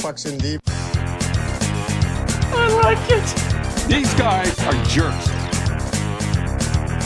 [0.00, 0.60] Pucks in deep.
[2.52, 3.24] I like it.
[3.86, 5.28] These guys are jerks.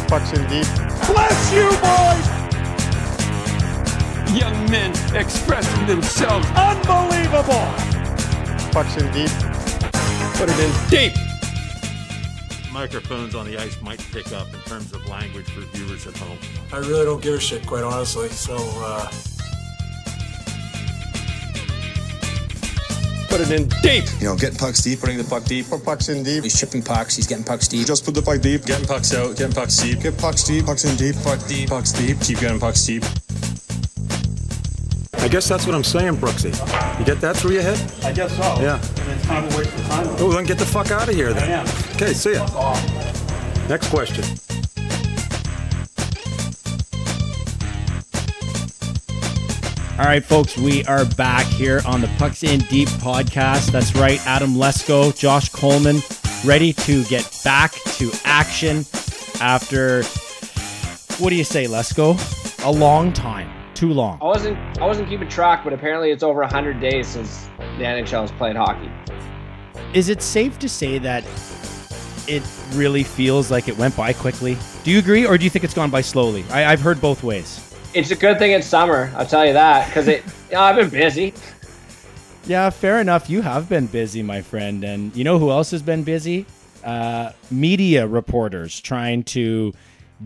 [0.09, 0.67] Pucks in deep.
[1.09, 2.29] Bless you, boys.
[4.39, 6.47] Young men expressing themselves.
[6.55, 7.67] Unbelievable.
[8.71, 9.31] Pucks in deep.
[10.39, 11.13] Put it in deep.
[12.73, 16.39] microphones on the ice might pick up in terms of language for viewers at home.
[16.73, 18.29] I really don't give a shit, quite honestly.
[18.29, 19.11] So, uh,
[23.35, 24.05] Put it in deep.
[24.21, 25.67] You know, getting pucks deep, putting the puck deep.
[25.67, 26.45] Put pucks in deep.
[26.45, 27.17] He's chipping pucks.
[27.17, 27.85] He's getting pucks deep.
[27.85, 28.65] Just put the puck deep.
[28.65, 29.37] Getting pucks out.
[29.37, 30.01] Getting pucks deep.
[30.01, 30.67] Get pucks deep.
[30.67, 31.17] Pucks in deep.
[31.25, 31.69] Puck deep.
[31.69, 32.21] Pucks deep.
[32.21, 33.03] Keep getting pucks deep.
[35.19, 36.55] I guess that's what I'm saying, Brooksy.
[37.01, 38.05] You get that through your head?
[38.05, 38.63] I guess so.
[38.63, 38.77] Yeah.
[38.77, 40.07] And it's time to a waste of time.
[40.21, 41.51] Oh, then get the fuck out of here then.
[41.51, 41.67] I am.
[41.97, 42.47] Okay, see ya.
[43.69, 44.23] Next question.
[49.97, 53.71] All right, folks, we are back here on the Pucks in Deep podcast.
[53.71, 56.01] That's right, Adam Lesko, Josh Coleman,
[56.45, 58.85] ready to get back to action
[59.41, 60.03] after
[61.23, 62.19] what do you say, Lesko?
[62.65, 64.19] A long time, too long.
[64.21, 67.49] I wasn't I wasn't keeping track, but apparently it's over 100 days since
[67.79, 68.91] the NHL has played hockey.
[69.93, 71.23] Is it safe to say that
[72.27, 72.43] it
[72.73, 74.59] really feels like it went by quickly?
[74.83, 76.45] Do you agree, or do you think it's gone by slowly?
[76.51, 77.71] I, I've heard both ways.
[77.95, 80.25] It's a good thing it's summer, I'll tell you that, because it.
[80.51, 81.35] You know, I've been busy.
[82.47, 83.29] Yeah, fair enough.
[83.29, 84.85] You have been busy, my friend.
[84.85, 86.47] And you know who else has been busy?
[86.85, 89.73] Uh, media reporters trying to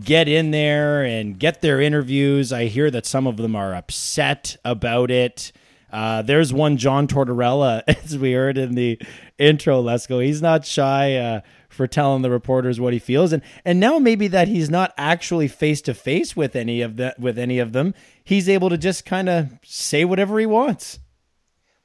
[0.03, 2.53] get in there and get their interviews.
[2.53, 5.51] I hear that some of them are upset about it.
[5.91, 8.99] Uh, there's one John Tortorella, as we heard in the
[9.39, 9.79] intro.
[9.79, 10.19] Let's go.
[10.19, 11.41] He's not shy uh,
[11.79, 15.47] for telling the reporters what he feels, and and now maybe that he's not actually
[15.47, 19.05] face to face with any of the with any of them, he's able to just
[19.05, 20.99] kind of say whatever he wants.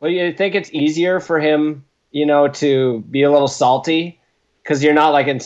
[0.01, 4.19] Well, you think it's easier for him, you know, to be a little salty
[4.65, 5.39] because you're not like in,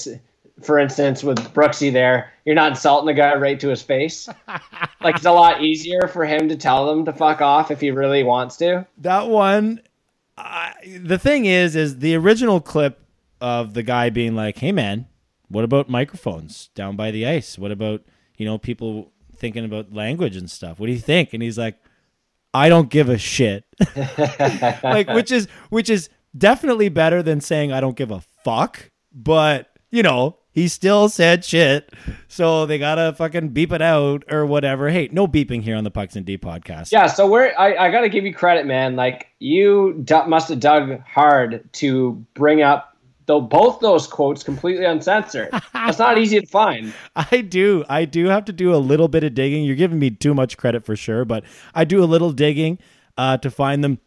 [0.62, 4.30] for instance, with Brooksy there, you're not insulting the guy right to his face.
[5.02, 7.90] like it's a lot easier for him to tell them to fuck off if he
[7.90, 8.86] really wants to.
[8.96, 9.82] that one
[10.38, 10.72] I
[11.02, 13.04] the thing is is the original clip
[13.40, 15.06] of the guy being like hey man
[15.48, 17.58] what about microphones down by the ice?
[17.58, 18.02] What about
[18.36, 20.78] you know people thinking about language and stuff?
[20.78, 21.32] What do you think?
[21.32, 21.78] And he's like
[22.54, 23.64] i don't give a shit.
[24.82, 29.70] Like which is which is definitely better than saying i don't give a fuck but
[29.90, 31.92] you know he still said shit.
[32.26, 34.88] So they gotta fucking beep it out or whatever.
[34.88, 36.90] Hey no beeping here on the pucks and d podcast.
[36.90, 38.96] Yeah, so we're I, I got to give you credit, man.
[38.96, 42.87] Like you d- must have dug hard to bring up
[43.28, 45.50] though both those quotes completely uncensored.
[45.72, 46.92] That's not easy to find.
[47.16, 47.84] I do.
[47.88, 49.62] I do have to do a little bit of digging.
[49.62, 51.44] You're giving me too much credit for sure, but
[51.74, 52.78] I do a little digging
[53.16, 54.00] uh, to find them.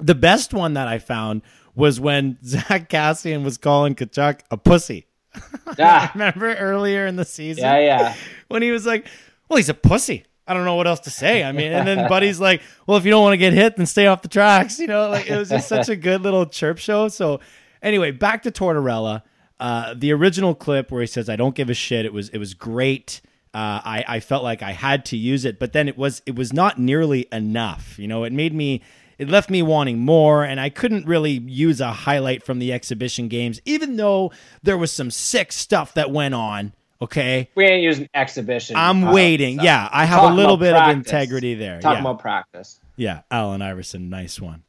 [0.00, 1.42] The best one that I found
[1.74, 5.06] was when Zack Kassian was calling Tkachuk a pussy.
[5.76, 7.64] Yeah, Remember earlier in the season?
[7.64, 8.14] yeah, yeah.
[8.48, 9.06] When he was like,
[9.48, 10.24] well, he's a pussy.
[10.46, 11.42] I don't know what else to say.
[11.42, 13.84] I mean, and then Buddy's like, well, if you don't want to get hit, then
[13.84, 14.78] stay off the tracks.
[14.78, 17.08] You know, like it was just such a good little chirp show.
[17.08, 17.40] So,
[17.86, 19.22] anyway, back to Tortorella.
[19.58, 22.38] Uh, the original clip where he says, "I don't give a shit." It was it
[22.38, 23.22] was great.
[23.54, 26.34] Uh, I I felt like I had to use it, but then it was it
[26.34, 27.98] was not nearly enough.
[27.98, 28.82] You know, it made me
[29.18, 33.28] it left me wanting more, and I couldn't really use a highlight from the exhibition
[33.28, 34.30] games, even though
[34.62, 36.74] there was some sick stuff that went on.
[37.00, 38.74] Okay, We ain't using exhibition.
[38.74, 39.56] I'm uh, waiting.
[39.56, 39.66] stuff.
[39.66, 40.92] Yeah, I have a little bit practice.
[40.92, 41.78] of integrity there.
[41.78, 42.10] Talking yeah.
[42.10, 42.80] about practice.
[42.96, 44.62] Yeah, Allen Iverson, nice one.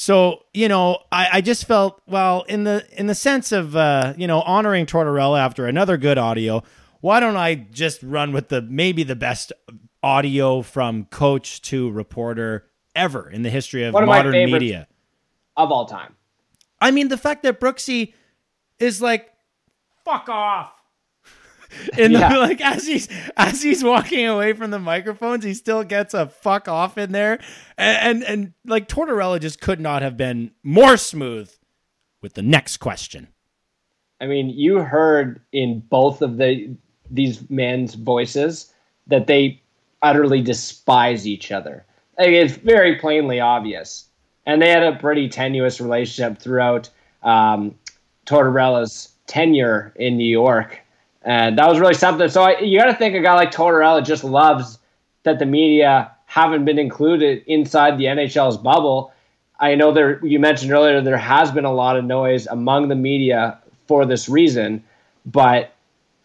[0.00, 4.14] So you know, I, I just felt well in the in the sense of uh,
[4.16, 6.62] you know honoring Tortorella after another good audio.
[7.02, 9.52] Why don't I just run with the maybe the best
[10.02, 12.64] audio from coach to reporter
[12.96, 14.88] ever in the history of of modern media?
[15.54, 16.16] Of all time.
[16.80, 18.14] I mean, the fact that Brooksy
[18.78, 19.30] is like,
[20.06, 20.72] "Fuck off,"
[21.98, 22.36] and Yeah.
[22.38, 26.68] like as he's as he's walking away from the microphones, he still gets a "fuck
[26.68, 27.38] off" in there,
[27.78, 31.50] and and, and like Tortorella just could not have been more smooth
[32.22, 33.28] with the next question.
[34.20, 36.74] I mean, you heard in both of the
[37.10, 38.72] these men's voices
[39.06, 39.60] that they
[40.02, 41.84] utterly despise each other.
[42.18, 44.06] Like, it's very plainly obvious,
[44.46, 46.88] and they had a pretty tenuous relationship throughout
[47.22, 47.74] um,
[48.26, 50.80] Tortorella's tenure in New York,
[51.22, 52.28] and that was really something.
[52.28, 54.78] So I, you got to think a guy like Tortorella just loves
[55.22, 59.12] that the media haven't been included inside the NHL's bubble.
[59.58, 60.24] I know there.
[60.24, 64.28] You mentioned earlier there has been a lot of noise among the media for this
[64.28, 64.82] reason,
[65.26, 65.72] but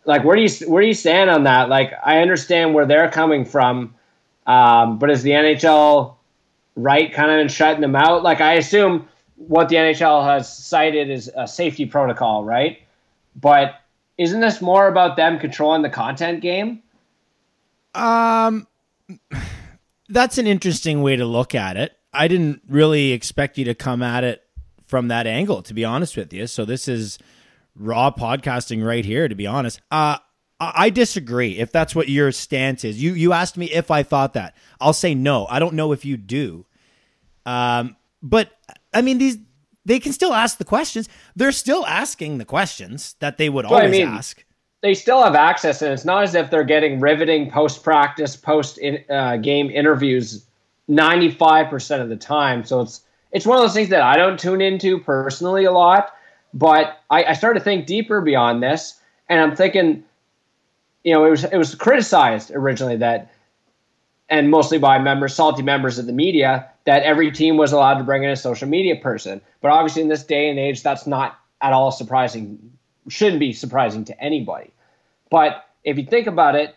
[0.05, 1.67] like, where do you where do you stand on that?
[1.67, 3.95] Like, I understand where they're coming from,
[4.45, 6.15] um, but is the NHL
[6.75, 8.23] right kind of in shutting them out?
[8.23, 12.79] Like, I assume what the NHL has cited is a safety protocol, right?
[13.35, 13.81] But
[14.17, 16.81] isn't this more about them controlling the content game?
[17.93, 18.67] Um,
[20.09, 21.93] that's an interesting way to look at it.
[22.13, 24.43] I didn't really expect you to come at it
[24.85, 26.47] from that angle, to be honest with you.
[26.47, 27.19] So this is
[27.75, 29.81] raw podcasting right here, to be honest.
[29.91, 30.17] Uh,
[30.59, 31.57] I disagree.
[31.57, 34.55] If that's what your stance is, you you asked me if I thought that.
[34.79, 35.45] I'll say no.
[35.47, 36.65] I don't know if you do.
[37.45, 38.51] Um, but
[38.93, 39.37] I mean these
[39.85, 41.07] they can still ask the questions.
[41.35, 44.43] They're still asking the questions that they would Well, I always mean, ask.
[44.81, 48.77] They still have access, and it's not as if they're getting riveting post practice, post
[48.77, 50.45] in, uh, game interviews
[50.87, 52.63] ninety five percent of the time.
[52.63, 53.01] So it's
[53.31, 56.13] it's one of those things that I don't tune into personally a lot.
[56.53, 60.03] But I, I started to think deeper beyond this, and I'm thinking,
[61.03, 63.31] you know, it was it was criticized originally that,
[64.29, 68.03] and mostly by members, salty members of the media, that every team was allowed to
[68.03, 69.41] bring in a social media person.
[69.61, 72.71] But obviously, in this day and age, that's not at all surprising.
[73.07, 74.71] Shouldn't be surprising to anybody.
[75.29, 76.75] But if you think about it,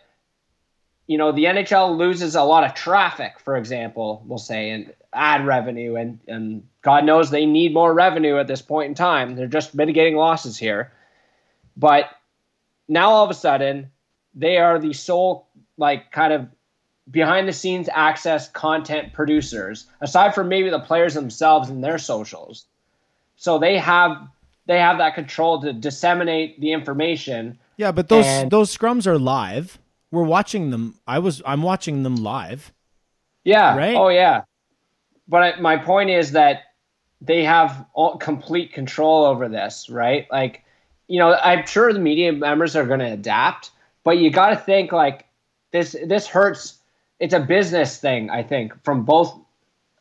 [1.07, 5.45] you know, the NHL loses a lot of traffic, for example, we'll say, and ad
[5.45, 9.35] revenue, and, and God knows they need more revenue at this point in time.
[9.35, 10.91] They're just mitigating losses here.
[11.75, 12.11] But
[12.87, 13.89] now all of a sudden,
[14.35, 15.47] they are the sole,
[15.77, 16.47] like, kind of
[17.11, 22.65] behind the scenes access content producers, aside from maybe the players themselves and their socials.
[23.35, 24.27] So they have
[24.65, 27.57] they have that control to disseminate the information.
[27.77, 29.79] Yeah, but those and- those scrums are live.
[30.11, 30.99] We're watching them.
[31.07, 32.71] I was I'm watching them live.
[33.43, 33.75] Yeah.
[33.75, 33.95] Right?
[33.95, 34.43] Oh yeah.
[35.27, 36.63] But I, my point is that
[37.21, 40.25] they have all, complete control over this, right?
[40.31, 40.63] Like,
[41.07, 43.71] you know, I'm sure the media members are going to adapt,
[44.03, 45.25] but you got to think like
[45.71, 45.95] this.
[46.05, 46.78] This hurts.
[47.19, 49.37] It's a business thing, I think, from both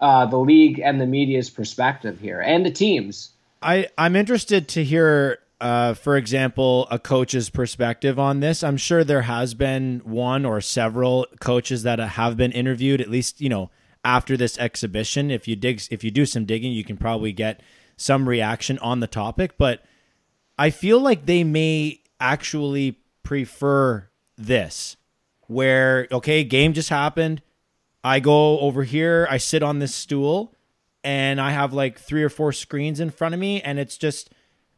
[0.01, 3.31] uh, the league and the media's perspective here, and the teams.
[3.63, 8.63] I I'm interested to hear, uh, for example, a coach's perspective on this.
[8.63, 13.01] I'm sure there has been one or several coaches that have been interviewed.
[13.01, 13.71] At least you know
[14.05, 15.31] after this exhibition.
[15.31, 17.61] If you dig, if you do some digging, you can probably get
[17.97, 19.59] some reaction on the topic.
[19.59, 19.85] But
[20.59, 24.97] I feel like they may actually prefer this,
[25.49, 27.43] where okay, game just happened.
[28.05, 30.55] I go over here, I sit on this stool,
[31.03, 34.31] and I have like three or four screens in front of me, and it's just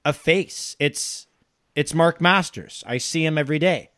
[0.04, 0.74] a face.
[0.80, 1.26] It's
[1.74, 2.82] it's Mark Masters.
[2.86, 3.90] I see him every day,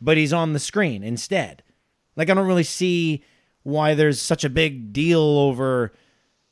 [0.00, 1.62] but he's on the screen instead.
[2.14, 3.24] Like I don't really see
[3.64, 5.92] why there's such a big deal over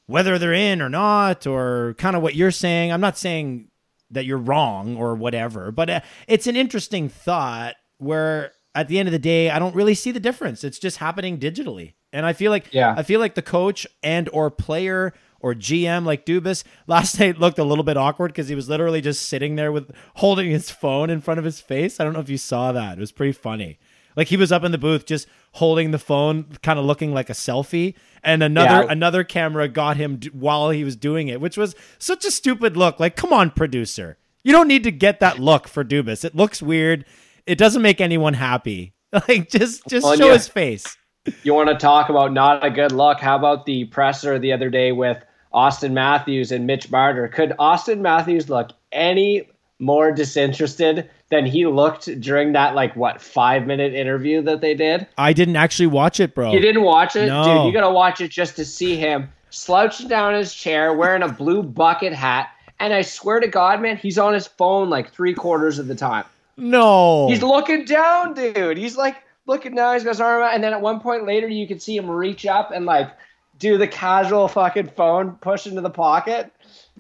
[0.07, 2.93] whether they're in or not, or kind of what you're saying.
[2.93, 3.69] I'm not saying
[4.11, 9.09] that you're wrong or whatever, but uh, it's an interesting thought where at the end
[9.09, 10.65] of the day, I don't really see the difference.
[10.65, 11.95] It's just happening digitally.
[12.13, 12.95] And I feel like Yeah.
[12.97, 17.59] I feel like the coach and or player or GM like Dubas last night looked
[17.59, 21.11] a little bit awkward because he was literally just sitting there with holding his phone
[21.11, 22.01] in front of his face.
[22.01, 22.99] I don't know if you saw that.
[22.99, 23.79] It was pretty funny.
[24.17, 27.29] Like he was up in the booth just holding the phone, kind of looking like
[27.31, 28.93] a selfie, and another Yeah.
[28.93, 32.77] another camera got him d- while he was doing it, which was such a stupid
[32.77, 33.01] look.
[33.01, 36.25] Like, come on, producer, you don't need to get that look for Dubas.
[36.25, 37.05] It looks weird.
[37.47, 38.93] It doesn't make anyone happy.
[39.29, 40.33] Like, just just Well, show yeah.
[40.33, 40.97] his face.
[41.45, 43.21] You want to talk about not a good look?
[43.21, 45.23] How about the presser the other day with
[45.55, 47.29] Auston Matthews and Mitch Marner?
[47.29, 53.69] Could Auston Matthews look any more disinterested than he looked during that like what five
[53.69, 55.07] minute interview that they did?
[55.17, 56.53] I didn't actually watch it, bro.
[56.53, 57.45] You didn't watch it, No.
[57.45, 57.67] dude.
[57.67, 61.63] You gotta watch it just to see him slouching down his chair, wearing a blue
[61.63, 62.49] bucket hat,
[62.81, 65.95] and I swear to God, man, he's on his phone like three quarters of the
[65.95, 66.25] time.
[66.57, 68.77] No, He's looking down, dude.
[68.77, 69.95] He's like looking down.
[69.95, 72.11] He's got his arm out, and then at one point later, you can see him
[72.11, 73.11] reach up and like
[73.59, 76.53] do the casual fucking phone push into the pocket.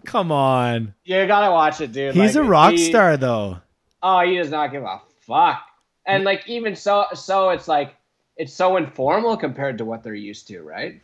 [0.04, 0.94] come on.
[1.04, 2.14] You gotta watch it, dude.
[2.14, 3.58] He's Like, a rock he- star, though.
[4.02, 5.62] Oh, he does not give a fuck.
[6.06, 7.94] And like even so, so it's like
[8.36, 11.00] it's so informal compared to what they're used to, right?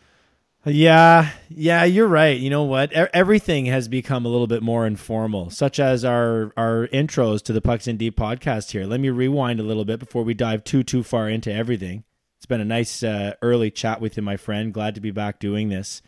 [0.66, 2.38] Yeah, yeah, you're right.
[2.38, 2.92] You know what?
[2.92, 7.54] E- everything has become a little bit more informal, such as our our intros to
[7.54, 8.84] the Pucks in Deep podcast here.
[8.84, 12.04] Let me rewind a little bit before we dive too too far into everything.
[12.36, 14.72] It's been a nice uh, early chat with you, my friend.
[14.72, 16.02] Glad to be back doing this.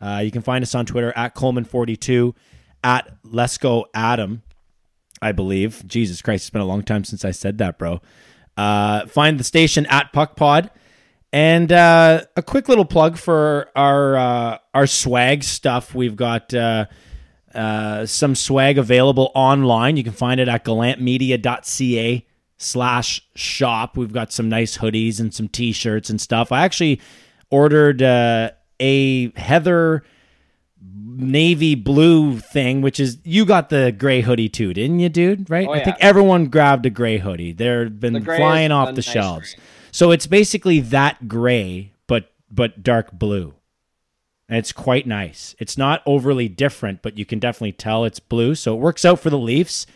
[0.00, 2.34] Uh, you can find us on Twitter at Coleman42,
[2.82, 4.42] at Let's Go Adam,
[5.20, 5.86] I believe.
[5.86, 8.00] Jesus Christ, it's been a long time since I said that, bro.
[8.56, 10.70] Uh, find the station at PuckPod.
[11.32, 15.94] And uh, a quick little plug for our uh, our swag stuff.
[15.94, 16.86] We've got uh,
[17.54, 19.96] uh, some swag available online.
[19.96, 23.96] You can find it at galantmedia.ca slash shop.
[23.96, 26.50] We've got some nice hoodies and some t-shirts and stuff.
[26.50, 27.00] I actually
[27.48, 30.02] ordered uh, a Heather
[30.82, 35.48] navy blue thing, which is you got the gray hoodie too, didn't you, dude?
[35.48, 35.68] Right?
[35.68, 37.52] Oh, I think everyone grabbed a gray hoodie.
[37.52, 39.54] They've been The flying off the nice shelves.
[39.54, 39.64] gray.
[39.92, 43.54] So it's basically that gray, but but dark blue.
[44.48, 45.54] And it's quite nice.
[45.60, 48.54] It's not overly different, but you can definitely tell it's blue.
[48.56, 49.86] So it works out for the Leafs.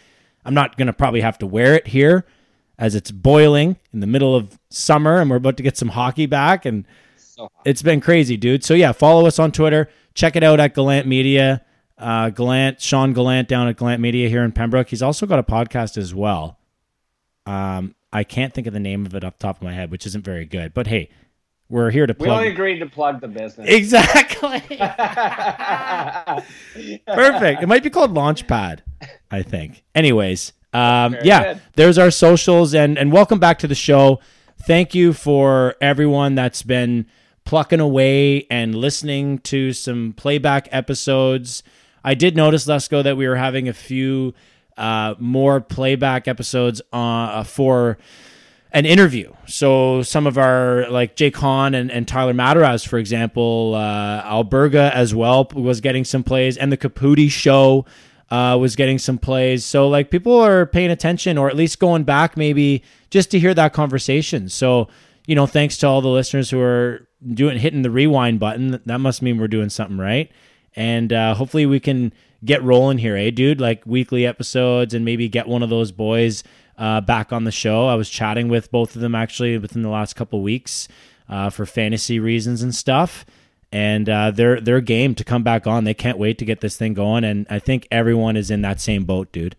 [0.44, 2.24] I'm not gonna probably have to wear it here
[2.78, 6.26] as it's boiling in the middle of summer and we're about to get some hockey
[6.26, 6.84] back and
[7.16, 8.64] So it's been crazy, dude.
[8.64, 9.88] So yeah, follow us on Twitter.
[10.14, 11.64] Check it out at Galant Media.
[11.96, 14.88] Uh, Gallant, Sean Galant down at Galant Media here in Pembroke.
[14.88, 16.58] He's also got a podcast as well.
[17.46, 19.90] Um, I can't think of the name of it off the top of my head,
[19.90, 20.73] which isn't very good.
[20.73, 21.11] But hey,
[21.68, 23.68] we're here to we only agreed to plug the business.
[23.68, 24.61] exactly.
[27.06, 27.62] Perfect.
[27.62, 28.80] It might be called Launchpad,
[29.30, 29.83] I think.
[29.94, 31.62] Anyways, um, yeah, good.
[31.75, 34.21] there's our socials, and and welcome back to the show.
[34.62, 37.06] Thank you for everyone that's been
[37.44, 41.64] plucking away and listening to some playback episodes.
[42.04, 44.35] I did notice, Lesko, that we were having a few
[44.76, 47.99] uh, more playback episodes uh, for
[48.73, 49.33] an interview.
[49.47, 54.90] So some of our like Jake Hahn and, and Tyler Mataraz, for example, uh, Alberga
[54.93, 57.87] as well was getting some plays, and the Caputi show
[58.31, 59.64] uh, was getting some plays.
[59.64, 63.54] So like people are paying attention, or at least going back maybe just to hear
[63.54, 64.49] that conversation.
[64.49, 64.88] So
[65.26, 68.81] you know, thanks to all the listeners who are doing hitting the rewind button.
[68.85, 70.31] That must mean we're doing something right.
[70.76, 72.12] And uh, hopefully we can
[72.44, 73.60] get rolling here, eh, dude?
[73.60, 76.44] Like weekly episodes and maybe get one of those boys
[76.78, 77.88] uh, back on the show.
[77.88, 80.88] I was chatting with both of them actually within the last couple weeks
[81.28, 83.24] uh, for fantasy reasons and stuff.
[83.72, 85.82] And uh, they're they're game to come back on.
[85.82, 87.24] They can't wait to get this thing going.
[87.24, 89.56] And I think everyone is in that same boat, dude.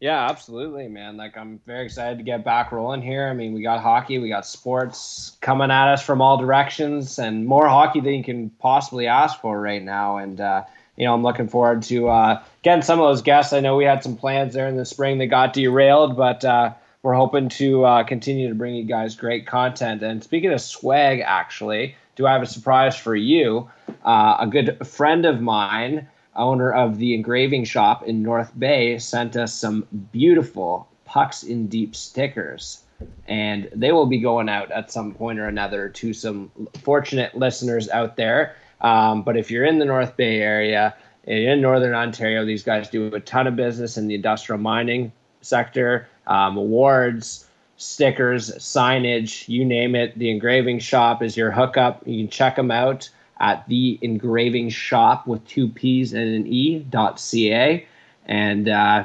[0.00, 1.18] Yeah, absolutely, man.
[1.18, 3.28] Like I'm very excited to get back rolling here.
[3.28, 7.44] I mean, we got hockey, we got sports coming at us from all directions, and
[7.44, 10.16] more hockey than you can possibly ask for right now.
[10.16, 10.64] And uh,
[11.00, 13.54] you know, I'm looking forward to uh, getting some of those guests.
[13.54, 16.74] I know we had some plans there in the spring that got derailed, but uh,
[17.02, 20.02] we're hoping to uh, continue to bring you guys great content.
[20.02, 23.70] And speaking of swag, actually, do I have a surprise for you?
[24.04, 29.36] Uh, a good friend of mine owner of the engraving shop in North Bay, sent
[29.36, 32.82] us some beautiful Pucks in Deep stickers.
[33.26, 36.50] And they will be going out at some point or another to some
[36.82, 38.54] fortunate listeners out there.
[38.80, 40.94] Um, but if you're in the North Bay area,
[41.24, 46.08] in Northern Ontario, these guys do a ton of business in the industrial mining sector,
[46.26, 47.46] um, awards,
[47.76, 50.18] stickers, signage, you name it.
[50.18, 52.06] The engraving shop is your hookup.
[52.06, 53.08] You can check them out
[53.38, 57.86] at the engraving shop with two P's and an E dot ca.
[58.26, 59.04] And uh,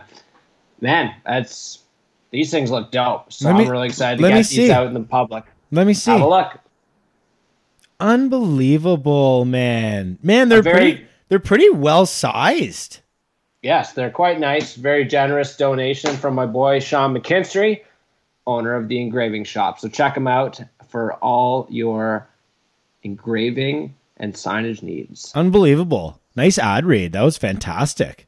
[0.81, 1.79] man, that's
[2.31, 3.31] these things look dope.
[3.31, 4.71] So me- I'm really excited to get these see.
[4.71, 5.45] out in the public.
[5.71, 6.11] Let me see.
[6.11, 6.59] Have a look.
[8.05, 10.19] Unbelievable, man.
[10.21, 12.99] Man, they're very- pretty they're pretty well sized.
[13.63, 14.75] Yes, they're quite nice.
[14.75, 17.81] Very generous donation from my boy Sean McKinstry,
[18.45, 19.79] owner of the engraving shop.
[19.79, 22.27] So check him out for all your
[23.01, 25.31] engraving and signage needs.
[25.33, 26.19] Unbelievable.
[26.35, 27.13] Nice ad read.
[27.13, 28.27] That was fantastic.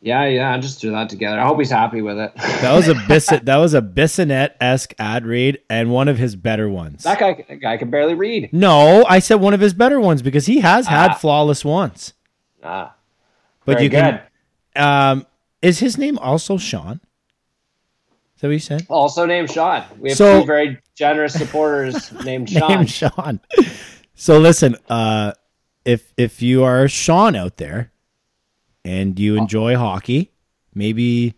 [0.00, 1.40] Yeah, yeah, I just threw that together.
[1.40, 2.32] I hope he's happy with it.
[2.36, 6.36] That was a Bissett that was a Bissonette esque ad read and one of his
[6.36, 7.02] better ones.
[7.02, 8.50] that guy, that guy can barely read.
[8.52, 11.14] No, I said one of his better ones because he has had Ah.
[11.14, 12.14] flawless ones.
[12.62, 12.94] Ah,
[13.64, 14.20] But very you good.
[14.74, 15.26] can um
[15.62, 17.00] is his name also Sean?
[18.36, 18.86] Is that what you said?
[18.88, 19.82] Also named Sean.
[19.98, 22.68] We have So- two very generous supporters named Sean.
[22.70, 23.40] Name Sean.
[24.14, 25.32] So listen, uh
[25.84, 27.90] if if you are Sean out there
[28.84, 29.38] and you oh.
[29.38, 30.32] enjoy hockey,
[30.74, 31.34] maybe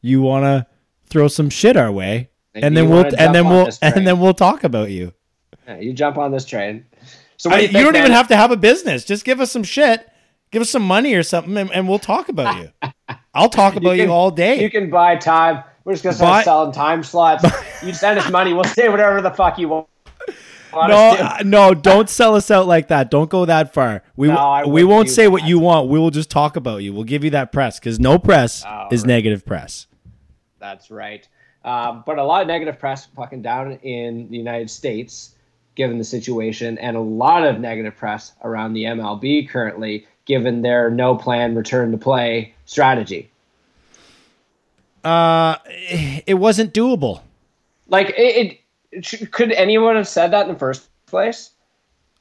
[0.00, 0.66] you want to
[1.06, 4.34] throw some shit our way Maybe and then we'll and then we'll and then we'll
[4.34, 5.12] talk about you.
[5.66, 6.86] Yeah, you jump on this train.
[7.36, 9.04] So do you, you, think, don't even have to have a business.
[9.04, 10.08] Just give us some shit.
[10.52, 12.92] Give us some money or something, and, and we'll talk about you.
[13.34, 14.62] I'll talk about you, can- all day.
[14.62, 15.64] You can buy time.
[15.84, 17.44] We're just gonna start Buy- selling time slots.
[17.82, 18.54] you send us money.
[18.54, 19.88] We'll say whatever the fuck you want.
[20.74, 23.10] No, uh, no, don't sell us out like that.
[23.10, 24.02] Don't go that far.
[24.16, 25.88] We No, we won't say what you want.
[25.88, 26.92] We will just talk about you.
[26.92, 29.08] We'll give you that press because no press Oh, is right.
[29.08, 29.86] negative press.
[30.58, 31.26] That's right.
[31.64, 35.34] Um, but a lot of negative press fucking down in the United States,
[35.76, 40.90] given the situation, and a lot of negative press around the MLB currently, given their
[40.90, 43.30] no plan return to play strategy.
[45.02, 45.56] Uh,
[46.26, 47.20] it wasn't doable.
[47.88, 48.12] Like, it,
[48.46, 48.60] it
[49.30, 51.50] could anyone have said that in the first place?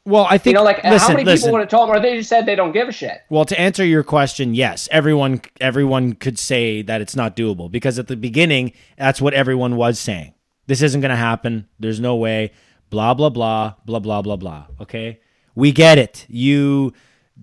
[0.06, 1.48] Well, I think You know, like listen, how many listen.
[1.48, 3.22] people would have told them, or they just said they don't give a shit?
[3.30, 7.98] Well, to answer your question, yes, everyone everyone could say that it's not doable because
[7.98, 10.34] at the beginning, that's what everyone was saying.
[10.68, 11.68] This isn't going to happen.
[11.80, 12.52] There's no way.
[12.90, 14.66] Blah blah blah blah blah blah blah.
[14.82, 15.22] Okay,
[15.56, 16.26] we get it.
[16.28, 16.94] You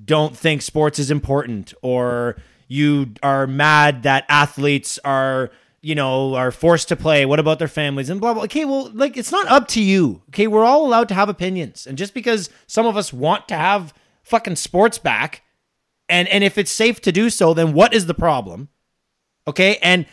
[0.04, 2.36] don't think sports is important or
[2.68, 5.50] you are mad that athletes are
[5.82, 7.24] you know are forced to play.
[7.24, 8.44] What about their families and blah blah.
[8.44, 10.22] Okay well like it's not up to you.
[10.28, 11.86] Okay we're all allowed to have opinions.
[11.86, 15.42] And just because some of us want to have fucking sports back
[16.08, 18.68] and and if it's safe to do so then what is the problem?
[19.46, 20.06] Okay and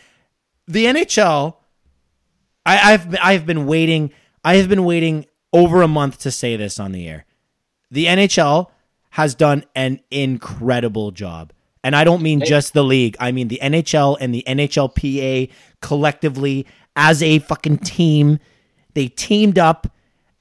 [0.66, 1.56] the nhl
[2.66, 4.12] I, i've i've been waiting
[4.44, 7.26] i have been waiting over a month to say this on the air.
[7.90, 8.70] The nhl
[9.10, 11.52] has done an incredible job
[11.88, 13.16] and I don't mean just the league.
[13.18, 18.40] I mean the NHL and the NHLPA collectively as a fucking team.
[18.92, 19.90] They teamed up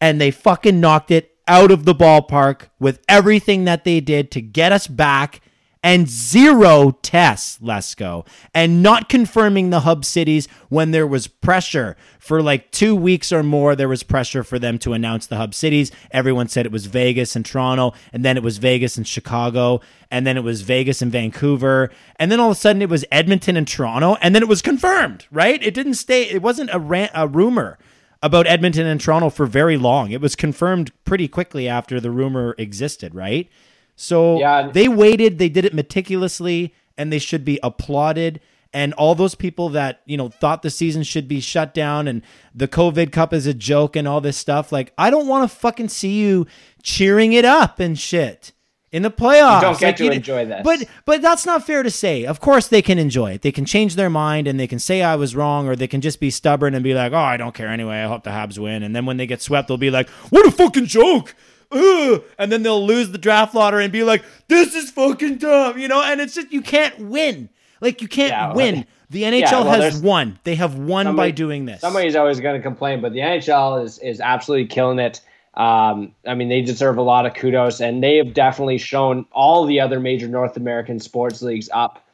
[0.02, 4.42] and they fucking knocked it out of the ballpark with everything that they did to
[4.42, 5.40] get us back
[5.88, 11.96] and zero tests, Lesko, and not confirming the hub cities when there was pressure.
[12.20, 15.54] For like two weeks or more, there was pressure for them to announce the hub
[15.54, 15.94] cities.
[16.12, 19.80] Everyone said it was Vegas and Toronto, and then it was Vegas and Chicago,
[20.12, 23.06] and then it was Vegas and Vancouver, and then all of a sudden it was
[23.10, 25.64] Edmonton and Toronto, and then it was confirmed, right?
[25.64, 27.80] It didn't stay, it wasn't a, ran- a rumor
[28.22, 30.12] about Edmonton and Toronto for very long.
[30.12, 33.50] It was confirmed pretty quickly after the rumor existed, right?
[33.98, 34.70] So Yeah.
[34.72, 38.40] they waited, they did it meticulously, and they should be applauded.
[38.74, 42.22] And all those people that, you know, thought the season should be shut down and
[42.54, 45.58] the COVID Cup is a joke and all this stuff, like, I don't want to
[45.58, 46.46] fucking see you
[46.84, 48.52] cheering it up and shit.
[48.92, 50.62] In the playoffs, You don't get Like, to you- enjoy this.
[50.64, 52.24] But but that's not fair to say.
[52.26, 53.42] Of course they can enjoy it.
[53.42, 56.00] They can change their mind and they can say I was wrong, or they can
[56.00, 57.98] just be stubborn and be like, "Oh, I don't care anyway.
[57.98, 60.46] I hope the Habs win." And then when they get swept, they'll be like, "What
[60.48, 61.36] a fucking joke!"
[61.72, 62.24] Ugh.
[62.38, 65.88] And then they'll lose the draft lottery and be like, "This is fucking dumb," you
[65.88, 66.02] know.
[66.02, 67.50] And it's just you can't win.
[67.82, 68.86] Like you can't Yeah, win.
[69.10, 70.40] The NHL well, has won.
[70.44, 71.80] They have won by doing this.
[71.80, 75.22] Somebody's always going to complain, but the NHL is is absolutely killing it.
[75.54, 79.66] Um, I mean, they deserve a lot of kudos, and they have definitely shown all
[79.66, 82.06] the other major North American sports leagues up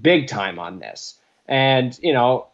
[0.00, 1.18] big time on this.
[1.46, 2.48] And you know,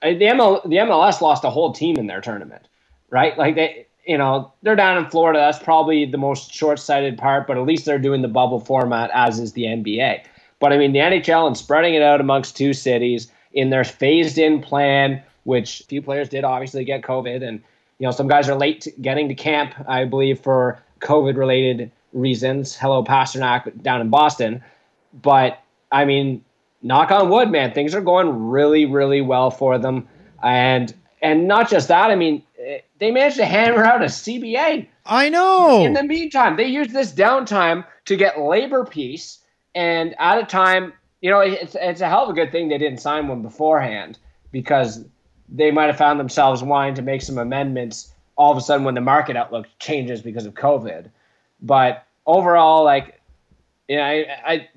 [0.00, 2.68] the ML, the MLS lost a whole team in their tournament,
[3.10, 3.36] right?
[3.36, 5.38] Like they, you know, they're down in Florida.
[5.38, 9.38] That's probably the most short-sighted part, but at least they're doing the bubble format, as
[9.38, 10.24] is the NBA.
[10.58, 14.62] But I mean, the NHL and spreading it out amongst two cities in their phased-in
[14.62, 17.62] plan, which few players did obviously get COVID, and
[17.98, 22.76] you know, some guys are late to getting to camp, I believe, for COVID-related reasons.
[22.76, 24.62] Hello, Pastrnak down in Boston,
[25.22, 25.60] but
[25.90, 26.44] I mean,
[26.82, 30.08] knock on wood, man, things are going really, really well for them,
[30.42, 32.10] and and not just that.
[32.10, 32.42] I mean,
[32.98, 35.84] they managed to hammer out a CBA I know.
[35.84, 39.40] in the meantime, they used this downtime to get labor peace,
[39.74, 42.78] and at a time, you know, it's it's a hell of a good thing they
[42.78, 44.18] didn't sign one beforehand
[44.50, 45.04] because
[45.48, 48.94] they might have found themselves wanting to make some amendments all of a sudden when
[48.94, 51.10] the market outlook changes because of COVID.
[51.60, 53.20] But overall, like,
[53.88, 54.68] you know, I I,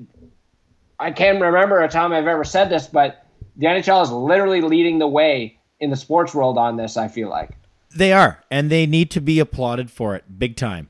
[0.99, 3.25] I can't remember a time I've ever said this, but
[3.57, 6.97] the NHL is literally leading the way in the sports world on this.
[6.97, 7.51] I feel like.
[7.95, 10.89] They are, and they need to be applauded for it big time.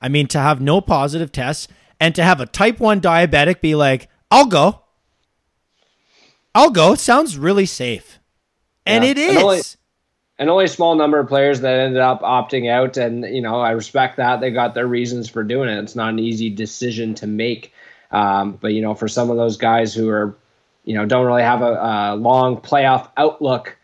[0.00, 3.74] I mean, to have no positive tests and to have a type 1 diabetic be
[3.74, 4.80] like, I'll go.
[6.54, 6.92] I'll go.
[6.92, 8.18] It Sounds really safe.
[8.84, 9.10] And Yeah.
[9.10, 9.60] it And only-
[10.38, 13.60] and only a small number of players that ended up opting out and you know
[13.60, 17.14] i respect that they got their reasons for doing it it's not an easy decision
[17.14, 17.72] to make
[18.10, 20.34] um, but you know for some of those guys who are
[20.84, 23.76] you know don't really have a, a long playoff outlook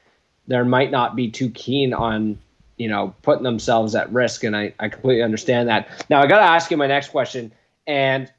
[0.48, 2.36] there might not be too keen on
[2.76, 6.38] you know putting themselves at risk and i, I completely understand that now i got
[6.38, 7.52] to ask you my next question
[7.86, 8.30] and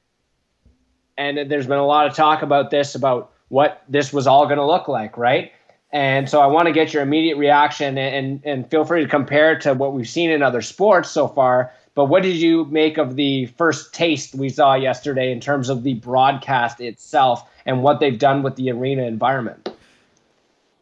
[1.17, 4.57] and there's been a lot of talk about this about what this was all going
[4.57, 5.53] to look like right
[5.91, 9.57] and so I want to get your immediate reaction and, and feel free to compare
[9.59, 11.71] to what we've seen in other sports so far.
[11.95, 15.83] But what did you make of the first taste we saw yesterday in terms of
[15.83, 19.68] the broadcast itself and what they've done with the arena environment?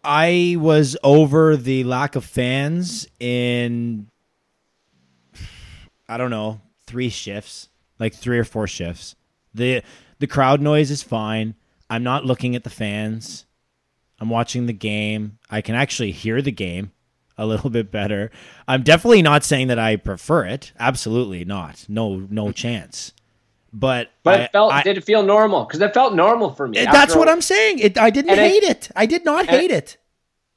[0.10, 4.08] I was over the lack of fans in,
[6.08, 7.68] I don't know, three shifts,
[8.00, 9.16] like three or four shifts.
[9.54, 9.84] the
[10.20, 11.56] The crowd noise is fine.
[11.90, 13.46] I'm not looking at the fans.
[14.18, 15.40] I'm watching the game.
[15.50, 16.94] I can actually hear the game
[17.38, 18.32] a little bit better.
[18.66, 20.72] I'm definitely not saying that I prefer it.
[20.80, 21.86] Absolutely not.
[21.90, 23.12] No, no chance.
[23.80, 25.66] But But I- it felt I- did it feel normal?
[25.66, 26.84] Because it felt normal for me.
[26.84, 27.80] that's what I'm saying.
[27.80, 27.98] It.
[27.98, 28.90] I didn't And it- hate it.
[28.96, 29.98] I did not hate it.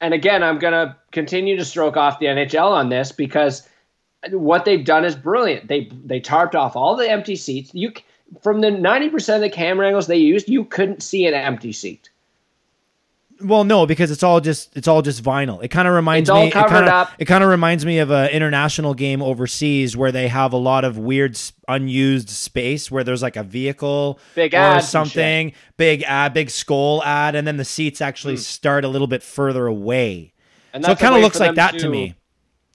[0.00, 3.68] and again, I'm going to continue to stroke off the NHL on this because
[4.30, 5.68] what they've done is brilliant.
[5.68, 7.70] They they tarped off all the empty seats.
[7.74, 7.92] You
[8.42, 12.08] from the 90% of the camera angles they used, you couldn't see an empty seat.
[13.42, 15.62] Well, no, because it's all just it's all just vinyl.
[15.64, 16.48] It kind of reminds It's all me.
[16.48, 17.10] it covered kinda, up.
[17.18, 20.84] It kind of reminds me of an international game overseas where they have a lot
[20.84, 26.50] of weird unused space where there's like a vehicle Big or something, big ad, big
[26.50, 28.40] skull ad, and then the seats actually Hmm.
[28.40, 30.32] start a little bit further away.
[30.74, 32.14] And So it kind of looks like that to me.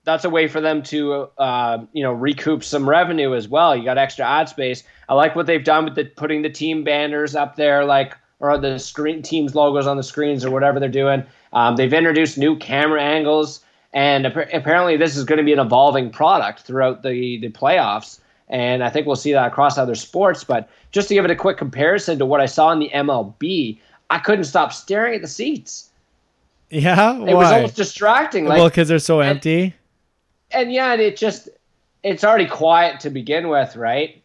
[0.03, 3.75] That's a way for them to, uh, you know, recoup some revenue as well.
[3.75, 4.83] You got extra ad space.
[5.09, 8.15] I like what they've done with the putting the team banners up there, like
[8.49, 11.23] or the screen teams logos on the screens or whatever they're doing.
[11.53, 13.61] Um, they've introduced new camera angles,
[13.93, 18.19] and appa- apparently this is going to be an evolving product throughout the the playoffs.
[18.47, 20.43] And I think we'll see that across other sports.
[20.43, 23.79] But just to give it a quick comparison to what I saw in the MLB,
[24.11, 25.89] I couldn't stop staring at the seats.
[26.69, 28.45] Yeah, It was almost distracting.
[28.45, 29.73] Like, well, because they're so empty.
[30.51, 31.49] and yeah, and it just
[32.03, 34.21] it's already quiet to begin with, right?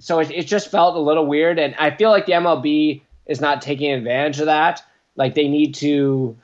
[0.00, 3.40] So it, it just felt a little weird, and I feel like the MLB is
[3.40, 4.82] not taking advantage of that.
[5.16, 6.36] Like they need to,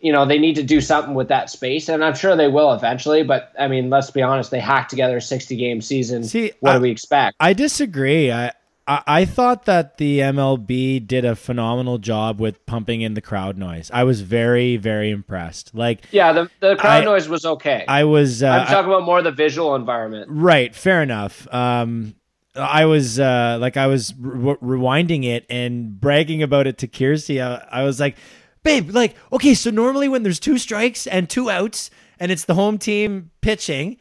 [0.00, 2.72] you know, they need to do something with that space, and I'm sure they will
[2.72, 3.22] eventually.
[3.24, 6.24] But I mean, let's be honest, they hacked together a 60 game season.
[6.24, 7.36] See, what I- do we expect?
[7.40, 8.30] I disagree.
[8.32, 8.52] I,
[8.86, 13.58] I I thought that the MLB did a phenomenal job with pumping in the crowd
[13.58, 13.90] noise.
[13.92, 15.74] I was very very impressed.
[15.74, 17.84] Like yeah, the the crowd I- noise was okay.
[17.86, 18.42] I was.
[18.42, 20.28] Uh, I'm talking about more the visual environment.
[20.30, 21.46] Right, fair enough.
[21.52, 22.14] Um,
[22.58, 27.42] I was uh, like, I was re- rewinding it and bragging about it to Kiersey.
[27.42, 28.16] I, I was like,
[28.62, 31.90] babe, like, okay, so normally when there's two strikes and two outs,
[32.20, 33.96] and it's the home team pitching,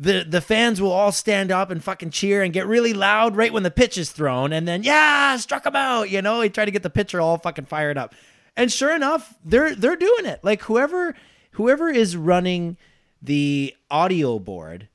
[0.00, 3.52] the the fans will all stand up and fucking cheer and get really loud right
[3.52, 6.08] when the pitch is thrown, and then yeah, struck him out.
[6.08, 8.14] You know, he tried to get the pitcher all fucking fired up,
[8.56, 10.42] and sure enough, they're they're doing it.
[10.42, 11.14] Like whoever
[11.52, 12.78] whoever is running
[13.20, 14.88] the audio board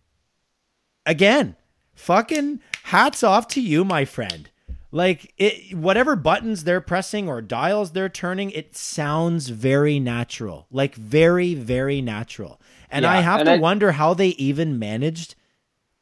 [1.06, 1.56] again,
[1.95, 4.49] fucking hats off to you, my friend.
[4.91, 10.95] Like it, whatever buttons they're pressing or dials they're turning, it sounds very natural, like
[10.95, 12.62] very, very natural.
[12.89, 15.36] And Yeah, I have and to I- wonder how they even managed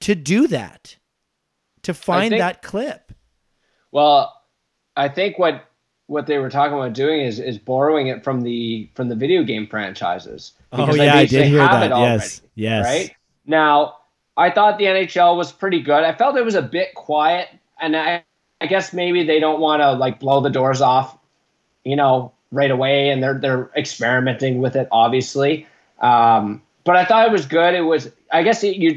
[0.01, 0.97] to do that,
[1.83, 3.13] to find think- that clip.
[3.91, 4.33] Well,
[4.95, 5.65] I think what
[6.07, 9.41] what they were talking about doing is is borrowing it from the from the video
[9.43, 10.51] game franchises.
[10.71, 11.91] Oh, Because they yeah, I did hear that.
[11.91, 12.85] already, Yes, yes.
[12.85, 13.95] Right now,
[14.35, 16.03] I thought the NHL was pretty good.
[16.03, 18.23] I felt it was a bit quiet, and I
[18.59, 21.17] I guess maybe they don't want to like blow the doors off,
[21.83, 25.67] you know, right away, and they're they're experimenting with it, obviously.
[25.99, 27.73] Um, but I thought it was good.
[27.73, 28.95] It was, I guess, it, you.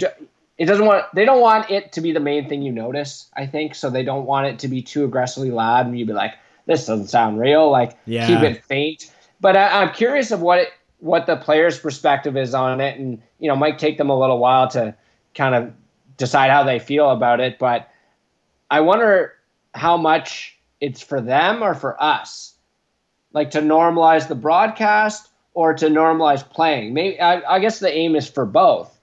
[0.58, 1.04] It doesn't want.
[1.14, 3.28] They don't want it to be the main thing you notice.
[3.36, 3.90] I think so.
[3.90, 7.08] They don't want it to be too aggressively loud, and you'd be like, "This doesn't
[7.08, 8.26] sound real." Like, Yeah.
[8.26, 9.12] keep it faint.
[9.40, 10.68] But I, I'm curious of what it,
[11.00, 14.38] what the player's perspective is on it, and you know, might take them a little
[14.38, 14.94] while to
[15.36, 15.72] kind of
[16.16, 17.58] decide how they feel about it.
[17.58, 17.88] But
[18.70, 19.34] I wonder
[19.74, 22.54] how much it's for them or for us,
[23.32, 26.94] like to normalize the broadcast or to normalize playing.
[26.94, 28.98] Maybe I, I guess the aim is for both,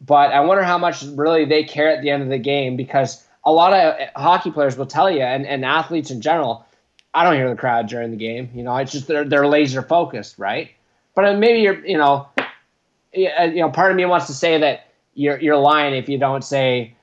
[0.00, 3.24] but I wonder how much really they care at the end of the game because
[3.44, 6.66] a lot of hockey players will tell you, and, and athletes in general,
[7.14, 8.50] I don't hear the crowd during the game.
[8.54, 10.70] You know, it's just they're they're laser focused, right?
[11.14, 12.28] But uh, maybe you're, you know,
[13.12, 16.44] you know, part of me wants to say that you're you're lying if you don't
[16.44, 16.94] say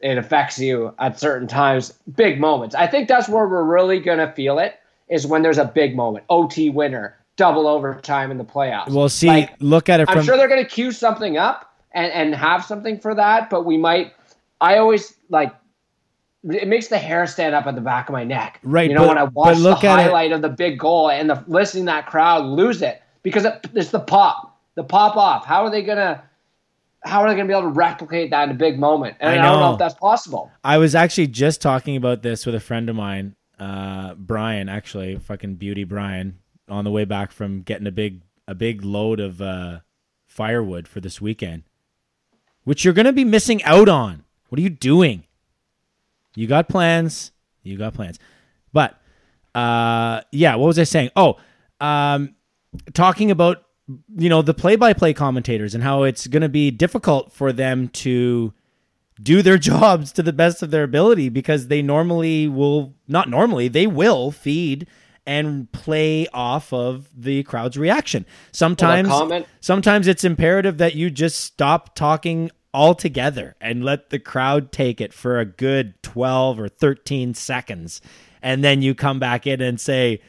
[0.00, 2.74] it affects you at certain times, big moments.
[2.74, 4.78] I think that's where we're really gonna feel it
[5.08, 8.90] is when there's a big moment, OT winner, double overtime in the playoffs.
[8.90, 12.34] Well, see, Like, look at it I'm sure they're gonna cue something up and and
[12.34, 14.12] have something for that, but we might.
[14.60, 15.54] I always like.
[16.48, 18.60] It makes the hair stand up at the back of my neck.
[18.62, 20.78] Right, You know, but- when I watch the look at it- highlight of the big
[20.78, 25.16] goal and the listening that crowd lose it because it, it's the pop, the pop
[25.16, 25.44] off.
[25.44, 26.22] How are they gonna?
[27.04, 29.16] How are they gonna be able to replicate that in a big moment?
[29.20, 30.50] And I I, don't know if that's possible.
[30.64, 35.16] I was actually just talking about this with a friend of mine, uh, Brian, actually,
[35.16, 39.40] fucking beauty Brian, on the way back from getting a big a big load of
[39.40, 39.80] uh,
[40.26, 41.62] firewood for this weekend,
[42.64, 44.24] which you're gonna be missing out on.
[44.48, 45.24] What are you doing?
[46.34, 47.32] You got plans.
[47.62, 48.18] You got plans.
[48.72, 49.00] But
[49.54, 51.10] uh, yeah, what was I saying?
[51.16, 51.36] Oh,
[51.80, 52.34] um,
[52.92, 53.65] talking about
[54.16, 58.52] you know the play-by-play commentators and how it's going to be difficult for them to
[59.22, 63.68] do their jobs to the best of their ability because they normally will not normally
[63.68, 64.86] they will feed
[65.26, 68.24] and play off of the crowd's reaction.
[68.52, 69.08] Sometimes
[69.60, 75.12] sometimes it's imperative that you just stop talking altogether and let the crowd take it
[75.12, 78.02] for a good 12 or 13 seconds
[78.42, 80.20] and then you come back in and say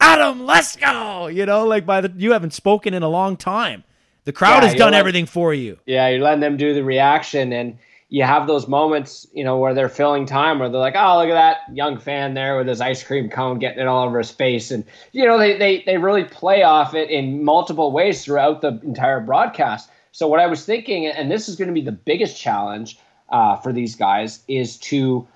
[0.00, 1.26] Adam, let's go.
[1.26, 3.84] You know, like by the you haven't spoken in a long time.
[4.24, 5.78] The crowd Yeah, has done like- everything for you.
[5.86, 7.78] Yeah, you're letting them do the reaction, and
[8.10, 11.28] you have those moments, you know, where they're filling time where they're like, oh, look
[11.28, 14.30] at that young fan there with his ice cream cone getting it all over his
[14.30, 14.70] face.
[14.70, 18.80] And, you know, they, they, they really play off it in multiple ways throughout the
[18.82, 19.90] entire broadcast.
[20.12, 22.98] So, what I was thinking, and this is going to be the biggest challenge
[23.30, 25.26] uh, for these guys, is to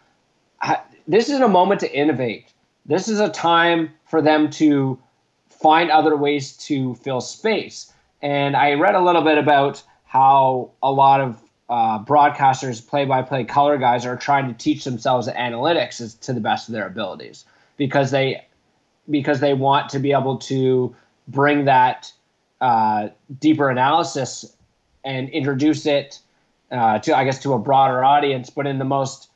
[0.58, 2.46] ha- this is a moment to innovate.
[2.86, 4.98] This is a time for them to
[5.48, 7.90] find other ways to fill space.
[8.20, 13.78] And I read a little bit about how a lot of uh, broadcasters, play-by-play color
[13.78, 17.46] guys are trying to teach themselves analytics as, to the best of their abilities
[17.78, 18.44] because they
[19.08, 20.94] because they want to be able to
[21.28, 22.12] bring that
[22.60, 23.08] uh,
[23.40, 24.54] deeper analysis
[25.04, 26.20] and introduce it
[26.70, 29.30] uh, to I guess to a broader audience, but in the most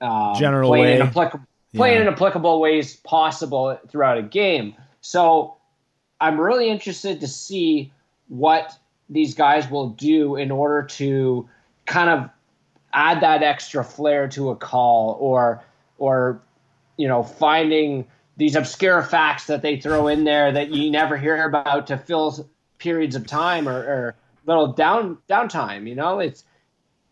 [0.00, 0.94] uh, General plain way.
[0.94, 2.00] and applicable, plain Yeah.
[2.00, 4.74] and applicable ways possible throughout a game.
[5.00, 5.56] So
[6.20, 7.92] I'm really interested to see
[8.28, 8.76] what
[9.08, 11.48] these guys will do in order to
[11.84, 12.28] kind of
[12.92, 15.62] add that extra flair to a call or
[15.98, 16.40] or
[16.96, 18.04] you know finding
[18.36, 22.48] these obscure facts that they throw in there that you never hear about to fill
[22.78, 26.44] periods of time or, or little down downtime you know it's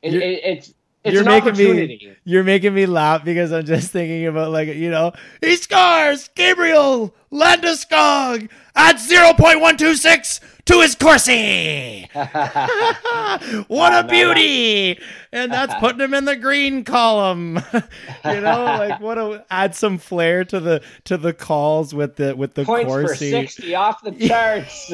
[0.03, 0.75] it, it, it's
[1.05, 4.91] it's you're making me you're making me laugh because I'm just thinking about like you
[4.91, 5.13] know
[5.43, 6.31] he scores!
[6.35, 12.09] Gabriel Landeskog at 0.126 to his Corsi.
[13.69, 14.99] what a beauty!
[15.33, 17.57] And that's putting him in the green column.
[18.25, 22.35] you know, like what a add some flair to the to the calls with the
[22.35, 24.91] with the points for 60 off the charts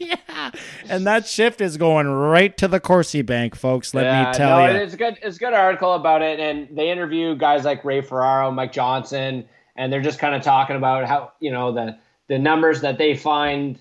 [0.00, 0.50] yeah.
[0.88, 3.94] And that shift is going right to the Corsi bank, folks.
[3.94, 4.76] Let Yeah, me tell no, you.
[4.78, 5.18] It's good.
[5.22, 9.48] It's a good article about it, and they interview guys like Ray Ferraro, Mike Johnson,
[9.76, 13.14] and they're just kind of talking about how you know the the numbers that they
[13.16, 13.80] find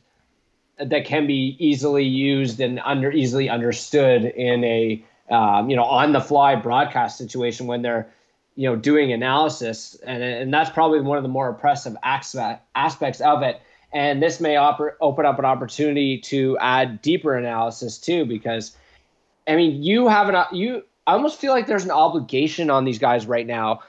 [0.80, 6.12] that can be easily used and under easily understood in a um, you know on
[6.12, 8.10] the fly broadcast situation when they're
[8.56, 13.22] you know doing analysis, and and that's probably one of the more impressive aspect, aspects
[13.22, 13.62] of it.
[13.94, 18.76] And this may oper- open up an opportunity to add deeper analysis too, because
[19.48, 20.84] I mean, you have an you.
[21.06, 23.82] I almost feel like there's an obligation on these guys right now,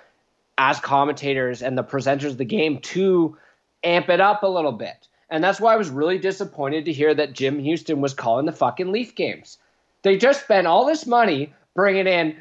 [0.57, 3.37] as commentators and the presenters of the game, to
[3.83, 5.08] amp it up a little bit.
[5.31, 8.53] And that's why I was really disappointed to hear that Jim Hughson was calling the
[8.53, 9.59] fucking Leaf games.
[10.03, 12.37] They just spent all this money bringing in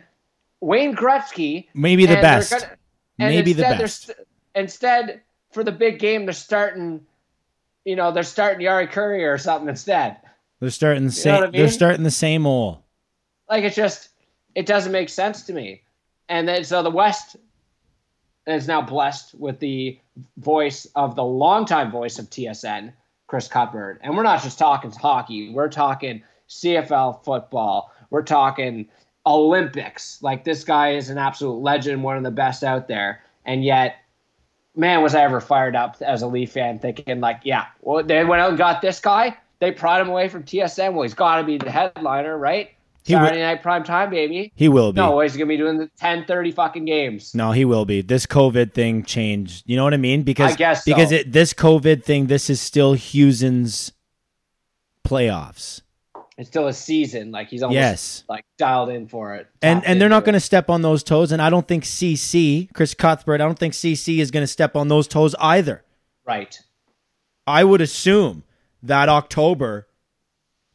[0.61, 2.51] Wayne Gretzky, Maybe the best.
[2.51, 2.77] gonna-
[3.19, 4.11] Maybe the best.
[4.55, 5.21] instead,
[5.51, 7.05] for the big game, they're starting.
[7.83, 10.17] You know, they're starting Jari Kurri or something instead.
[10.59, 11.35] They're starting the same.
[11.35, 12.79] what I They're starting the same old.
[13.49, 14.09] Like it just
[14.55, 15.83] it doesn't make sense to me.
[16.29, 17.37] And then so the West
[18.47, 19.99] is now blessed with the
[20.37, 22.93] voice of the longtime voice of TSN,
[23.27, 23.99] Chris Cuthbert.
[24.01, 28.87] And we're not just talking hockey, we're talking CFL football, we're talking
[29.25, 30.21] Olympics.
[30.23, 33.21] Like this guy is an absolute legend, one of the best out there.
[33.45, 33.97] And yet,
[34.75, 38.23] man, was I ever fired up as a Leaf fan thinking, like, yeah, well, they
[38.23, 39.37] went out and got this guy.
[39.59, 40.93] They pried him away from TSN.
[40.93, 42.71] Well, he's got to be the headliner, right?
[43.07, 44.51] He Saturday night prime time, baby.
[44.55, 44.97] He will be.
[45.01, 47.33] No, he's gonna be doing the 10, 30 fucking games.
[47.33, 48.01] No, he will be.
[48.01, 49.63] This COVID thing changed.
[49.65, 50.23] You know what I mean?
[50.23, 50.91] Because I guess so.
[50.93, 53.93] because it, this COVID thing, this is still Hughson's
[55.07, 55.81] playoffs,
[56.37, 57.31] It's still a season.
[57.31, 58.23] Like he's almost Yes.
[58.27, 59.47] like dialed in for it.
[59.61, 61.31] and and they're not going to step on those toes.
[61.31, 63.39] And I don't think CC Chris Cuthbert.
[63.41, 65.83] I don't think CC is going to step on those toes either.
[66.25, 66.59] right.
[67.49, 68.43] I would assume
[68.83, 69.86] that October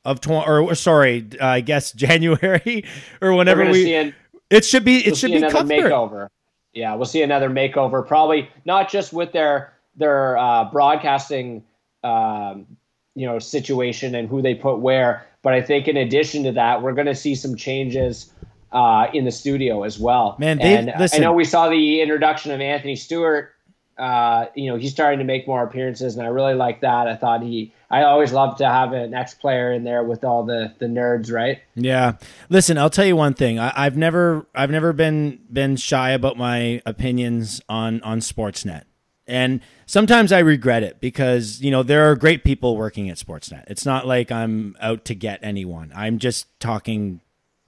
[0.04, 2.84] of twenty or, or sorry, uh, I guess January
[3.20, 3.94] or whenever we.
[3.94, 4.14] an,
[4.50, 4.98] it should be.
[4.98, 5.90] It we'll should be another Cuthbert.
[5.92, 6.28] makeover.
[6.74, 8.06] Yeah, we'll see another makeover.
[8.06, 11.64] Probably not just with their their uh, broadcasting,
[12.02, 12.66] um,
[13.14, 16.82] you know, situation and who they put where, but I think in addition to that,
[16.82, 18.32] we're going to see some changes
[18.72, 20.36] uh, in the studio as well.
[20.38, 21.20] Man, they- and listen.
[21.20, 23.50] I know we saw the introduction of Anthony Stewart.
[23.98, 27.06] Uh, you know, he's starting to make more appearances, and I really like that.
[27.06, 27.74] I thought he.
[27.92, 31.30] I always love to have an ex player in there with all the the nerds,
[31.30, 31.60] right?
[31.74, 32.14] Yeah.
[32.48, 33.58] Listen, I'll tell you one thing.
[33.58, 38.84] I, I've never I've never been been shy about my opinions on on Sportsnet.
[39.26, 43.64] And sometimes I regret it because, you know, there are great people working at Sportsnet.
[43.68, 45.92] It's not like I'm out to get anyone.
[45.94, 47.20] I'm just talking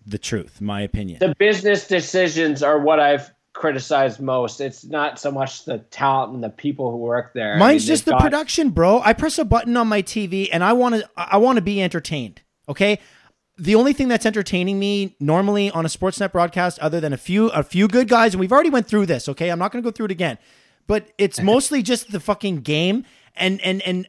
[0.07, 1.19] the truth, my opinion.
[1.21, 4.61] the business decisions are what I've criticized most.
[4.61, 7.55] It's not so much the talent and the people who work there.
[7.55, 9.01] I Mine's mean, just the got- production, bro.
[9.01, 11.83] I press a button on my TV and I want to I want to be
[11.83, 12.43] entertained.
[12.69, 12.99] Okay?
[13.57, 17.49] The only thing that's entertaining me normally on a Sportsnet broadcast other than a few
[17.49, 19.49] a few good guys and we've already went through this, okay?
[19.51, 20.39] I'm not going to go through it again.
[20.87, 23.05] But it's mostly just the fucking game
[23.37, 24.09] and and and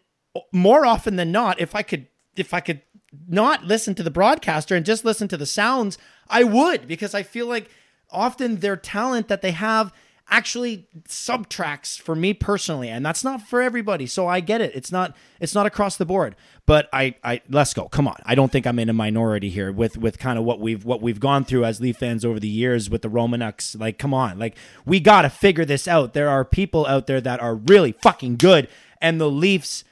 [0.51, 2.81] more often than not if I could if I could
[3.29, 7.23] not listen to the broadcaster and just listen to the sounds, I would because I
[7.23, 7.69] feel like
[8.12, 9.94] often their talent that they have
[10.28, 14.72] actually subtracts for me personally and that's not for everybody so i get it.
[14.74, 16.36] It's not it's not across the board.
[16.65, 17.88] But i i let's go.
[17.88, 18.18] Come on.
[18.26, 21.02] I don't think i'm in a minority here with with kind of what we've what
[21.02, 24.39] we've gone through as leaf fans over the years with the Romanuks like come on.
[24.39, 26.13] Like we gotta figure this out.
[26.13, 28.68] There are people out there that are really fucking good
[29.00, 29.84] and the leafs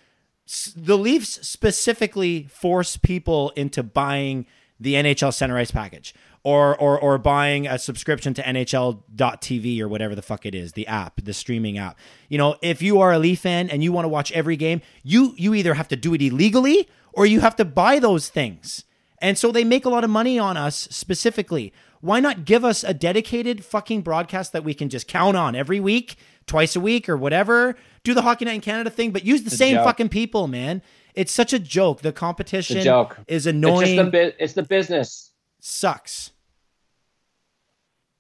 [0.75, 4.45] the leafs specifically force people into buying
[4.79, 10.15] the nhl center ice package or or or buying a subscription to NHL.tv or whatever
[10.15, 11.97] the fuck it is, the app, the streaming app.
[12.29, 14.81] You know, if you are a Leaf fan and you want to watch every game,
[15.03, 18.83] you you either have to do it illegally or you have to buy those things.
[19.19, 21.71] And so they make a lot of money on us specifically.
[22.01, 25.79] Why not give us a dedicated fucking broadcast that we can just count on every
[25.79, 27.77] week, twice a week or whatever?
[28.03, 30.81] Do the Hockey Night in Canada thing, but use the It's same fucking people, man.
[31.15, 32.01] It's such a joke.
[32.01, 33.17] The competition joke.
[33.27, 33.95] is It's annoying.
[33.95, 35.31] just the bu- it's the business.
[35.61, 36.31] sucks.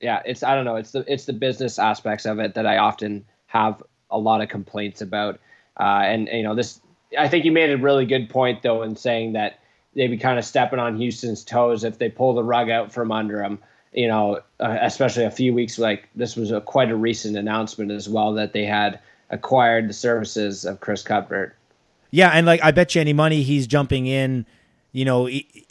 [0.03, 2.77] Yeah, it's I don't know, it's the it's the business aspects of it that I
[2.77, 5.39] often have a lot of complaints about.
[5.79, 6.81] Uh, and you know, this
[7.17, 9.59] I think you made a really good point though in saying that
[9.95, 13.11] they'd be kind of stepping on Hughson's toes if they pull the rug out from
[13.11, 13.59] under them.
[13.93, 17.91] You know, uh, especially a few weeks like this was a, quite a recent announcement
[17.91, 21.55] as well that they had acquired the services of Chris Cuthbert.
[22.11, 24.45] Yeah, and like I bet you any money he's jumping in.
[24.91, 25.29] You know,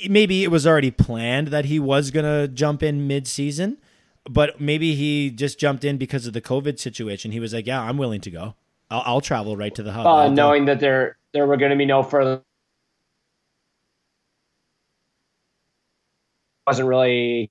[0.09, 3.77] maybe it was already planned that he was gonna jump in mid-season,
[4.29, 7.33] but maybe he just jumped in because of the COVID situation.
[7.33, 8.55] He was like, "Yeah, I'm willing to go.
[8.91, 11.57] I'll, I'll travel right to the hub." Uh, I'll go." knowing that there there were
[11.57, 12.43] going to be no further
[16.67, 17.51] wasn't really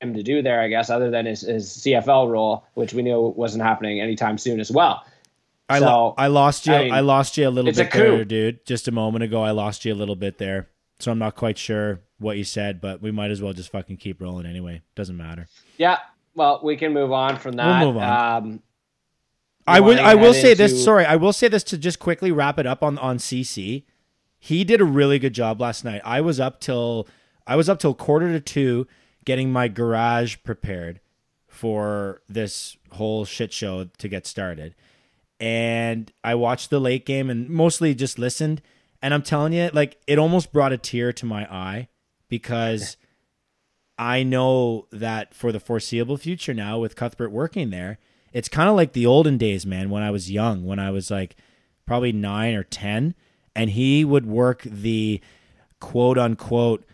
[0.00, 3.20] him to do there, I guess, other than his, his CFL role, which we knew
[3.36, 5.04] wasn't happening anytime soon as well.
[5.68, 6.74] I, lo- I lost you.
[6.74, 8.66] I, I lost you a little it's a bit there, dude.
[8.66, 10.68] Just a moment ago, I lost you a little bit there.
[10.98, 13.98] So I'm not quite sure what you said, but we might as well just fucking
[13.98, 14.82] keep rolling anyway.
[14.94, 15.46] Doesn't matter.
[15.76, 15.98] Yeah,
[16.34, 17.80] well, we can move on from that.
[17.80, 18.42] We'll move on.
[18.44, 18.62] Um,
[19.66, 19.98] I would.
[19.98, 20.82] I will say this.
[20.82, 23.84] Sorry, I will say this to just quickly wrap it up on on CC.
[24.38, 26.02] He did a really good job last night.
[26.04, 27.06] I was up till
[27.46, 28.86] I was up till quarter to two,
[29.24, 31.00] getting my garage prepared
[31.46, 34.74] for this whole shit show to get started.
[35.38, 38.62] And I watched the late game and mostly just listened.
[39.00, 41.88] And I'm telling you, like it almost brought a tear to my eye
[42.32, 42.96] because
[43.98, 47.98] I know that for the foreseeable future now, with Cuthbert working there,
[48.32, 51.10] it's kind of like the olden days, man, when I was young, when I was
[51.10, 51.36] like
[51.84, 53.14] probably nine or 10,
[53.54, 55.20] and he would work the
[55.78, 56.86] quote unquote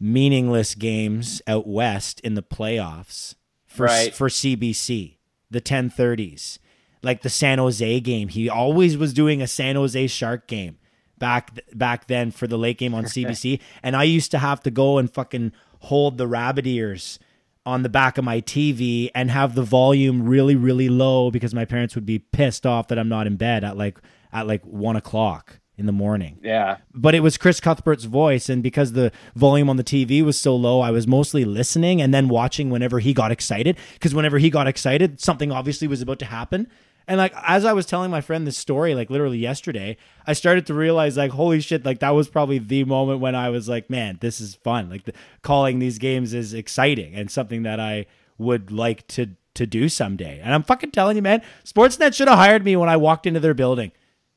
[0.00, 3.34] meaningless games out west in the playoffs
[3.66, 4.14] for, Right.
[4.14, 5.18] for CBC,
[5.50, 6.58] the 1030s.
[7.02, 10.78] Like the San Jose game, he always was doing a San Jose Shark game
[11.22, 14.70] back back then for the late game on CBC, and I used to have to
[14.70, 17.20] go and fucking hold the rabbit ears
[17.64, 21.64] on the back of my TV and have the volume really really low because my
[21.64, 23.98] parents would be pissed off that I'm not in bed at like
[24.32, 28.64] at like one o'clock in the morning yeah, but it was Chris Cuthbert's voice, and
[28.64, 32.28] because the volume on the TV was so low, I was mostly listening and then
[32.28, 33.78] watching whenever he got excited.
[33.94, 36.68] Because whenever he got excited, something obviously was about to happen.
[37.06, 40.66] And like as I was telling my friend this story, like literally yesterday, I started
[40.66, 43.90] to realize like, holy shit, like that was probably the moment when I was like,
[43.90, 44.88] man, this is fun.
[44.88, 45.12] Like the,
[45.42, 48.06] calling these games is exciting and something that I
[48.38, 50.40] would like to to do someday.
[50.42, 53.40] And I'm fucking telling you, man, Sportsnet should have hired me when I walked into
[53.40, 53.92] their building.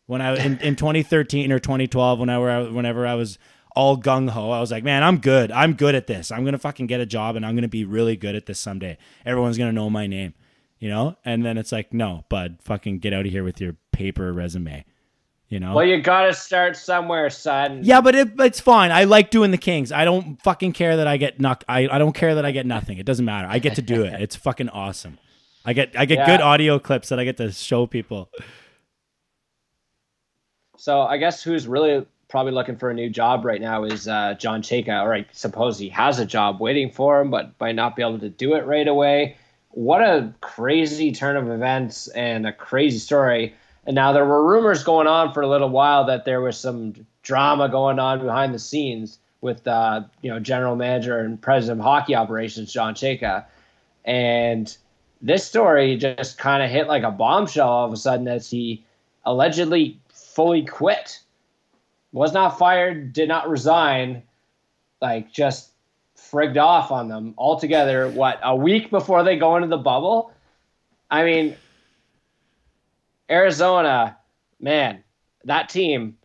[0.08, 3.40] When I in, in 2013 or 2012 whenever I, whenever I was
[3.76, 5.52] all gung ho I was like man I'm good.
[5.52, 6.32] I'm good at this.
[6.32, 8.98] I'm gonna fucking get a job and I'm gonna be really good at this someday.
[9.26, 10.34] Everyone's gonna know my name
[10.86, 11.18] you know?
[11.26, 14.86] And then it's like no bud fucking get out of here with your paper resume
[15.48, 15.76] you know?
[15.76, 17.82] Well, you got to start somewhere, son.
[17.84, 18.92] yeah but it, it's fine.
[18.92, 19.92] I like doing the Kings.
[19.92, 22.68] I don't fucking care that I get knocked I, I don't care that I get
[22.68, 23.00] nothing.
[23.00, 23.48] It doesn't matter.
[23.50, 24.22] I get to do it.
[24.22, 25.18] It's fucking awesome.
[25.66, 26.26] I get I get Yeah.
[26.28, 28.30] good audio clips that I get to show people.
[30.78, 34.36] So I guess who's really probably looking for a new job right now is uh,
[34.38, 37.96] John Chayka, or I suppose he has a job waiting for him, but might not
[37.96, 39.38] be able to do it right away.
[39.76, 43.54] What a crazy turn of events and a crazy story.
[43.86, 47.06] And now there were rumors going on for a little while that there was some
[47.24, 51.84] drama going on behind the scenes with uh, you know general manager and president of
[51.84, 53.44] hockey operations John Chayka,
[54.06, 54.76] and
[55.22, 58.84] this story just kind of hit like a bombshell all of a sudden as he
[59.26, 61.20] allegedly fully quit.
[62.14, 64.24] Was not fired, did not resign,
[65.02, 65.72] like just
[66.32, 68.10] frigged off on them altogether.
[68.10, 70.32] What, a week before they go into the bubble?
[71.10, 71.56] I mean,
[73.30, 74.18] Arizona,
[74.60, 75.04] man,
[75.46, 76.18] that team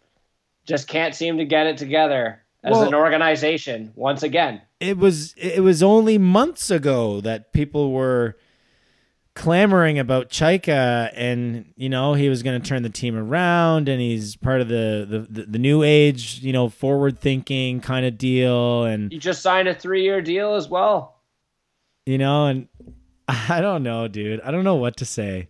[0.66, 4.60] just can't seem to get it together as Well- an organization once again.
[4.80, 8.36] it was it was only months ago that people were
[9.36, 14.00] clamoring about Chayka and you know he was going to turn the team around and
[14.00, 18.84] he's part of the, the the, new age you know forward thinking kind of deal
[18.84, 21.20] and He just signed a three year deal as well.
[22.06, 22.68] you know and
[23.28, 24.40] I don't know dude.
[24.40, 25.48] I don't know what to say.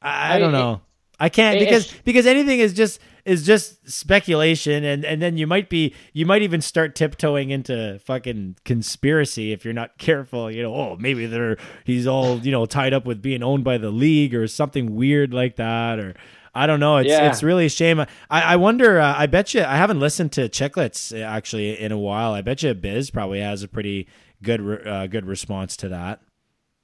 [0.00, 0.80] I I- don't know.
[1.20, 5.68] I can't because because anything is just is just speculation and and then you might
[5.68, 10.74] be you might even start tiptoeing into fucking conspiracy if you're not careful you know
[10.74, 14.34] oh maybe they're he's all you know tied up with being owned by the league
[14.34, 16.14] or something weird like that or
[16.54, 16.96] I don't know.
[16.96, 17.28] It's Yeah.
[17.28, 18.00] it's really a shame.
[18.00, 18.98] I, I wonder.
[18.98, 19.62] Uh, I bet you.
[19.62, 22.32] I haven't listened to Chicklets uh, actually in a while.
[22.32, 24.08] I bet you Biz probably has a pretty
[24.42, 26.20] good uh, good response to that.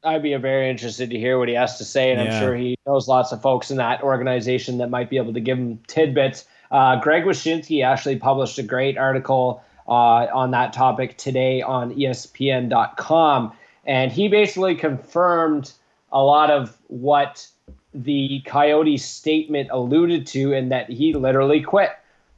[0.05, 2.35] I'd be very interested to hear what he has to say, and Yeah.
[2.35, 5.41] I'm sure he knows lots of folks in that organization that might be able to
[5.41, 6.47] give him tidbits.
[6.71, 13.53] Uh, Greg Wyshynski actually published a great article uh, on that topic today on ESPN.com,
[13.87, 15.73] and he basically confirmed
[16.13, 17.47] a lot of what
[17.95, 21.91] the Coyotes statement alluded to, in that he literally quit.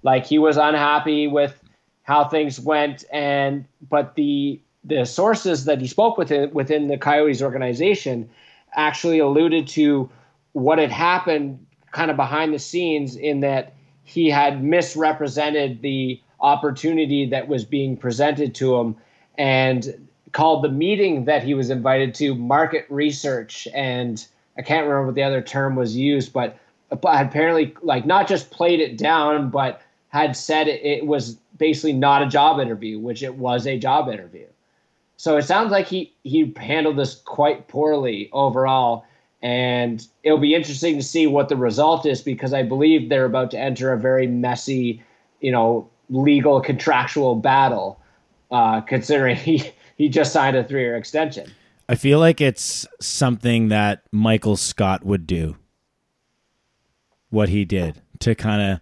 [0.02, 1.58] Like he was unhappy with
[2.02, 6.96] how things went, and but the the sources that he spoke with it- within the
[6.96, 8.28] Coyotes organization
[8.74, 10.08] actually alluded to
[10.52, 11.58] what had happened
[11.92, 13.72] kind of behind the scenes in that
[14.04, 18.96] he had misrepresented the opportunity that was being presented to him
[19.38, 23.66] and called the meeting that he was invited to market research.
[23.74, 24.24] And
[24.56, 26.58] I can't remember what the other term was used but
[26.90, 32.26] apparently like not just played it down but had said it was basically not a
[32.26, 34.46] job interview which it was a job interview
[35.16, 39.04] so it sounds like he he handled this quite poorly overall,
[39.42, 43.50] and it'll be interesting to see what the result is because I believe they're about
[43.52, 45.02] to enter a very messy,
[45.40, 48.00] you know, legal contractual battle.
[48.50, 51.50] Uh, considering he he just signed a three year extension.
[51.88, 55.56] I feel like it's something that Michael Scott would do.
[57.30, 58.80] What he did to kind of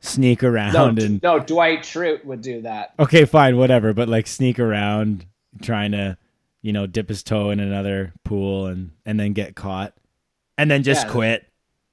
[0.00, 2.94] sneak No, around and no, Dwight Schrute would do that.
[2.98, 5.26] okay, fine, whatever, but like sneak around
[5.62, 6.16] trying to,
[6.62, 9.94] you know, dip his toe in another pool and and then get caught
[10.58, 11.12] and then just Yeah.
[11.12, 11.42] quit.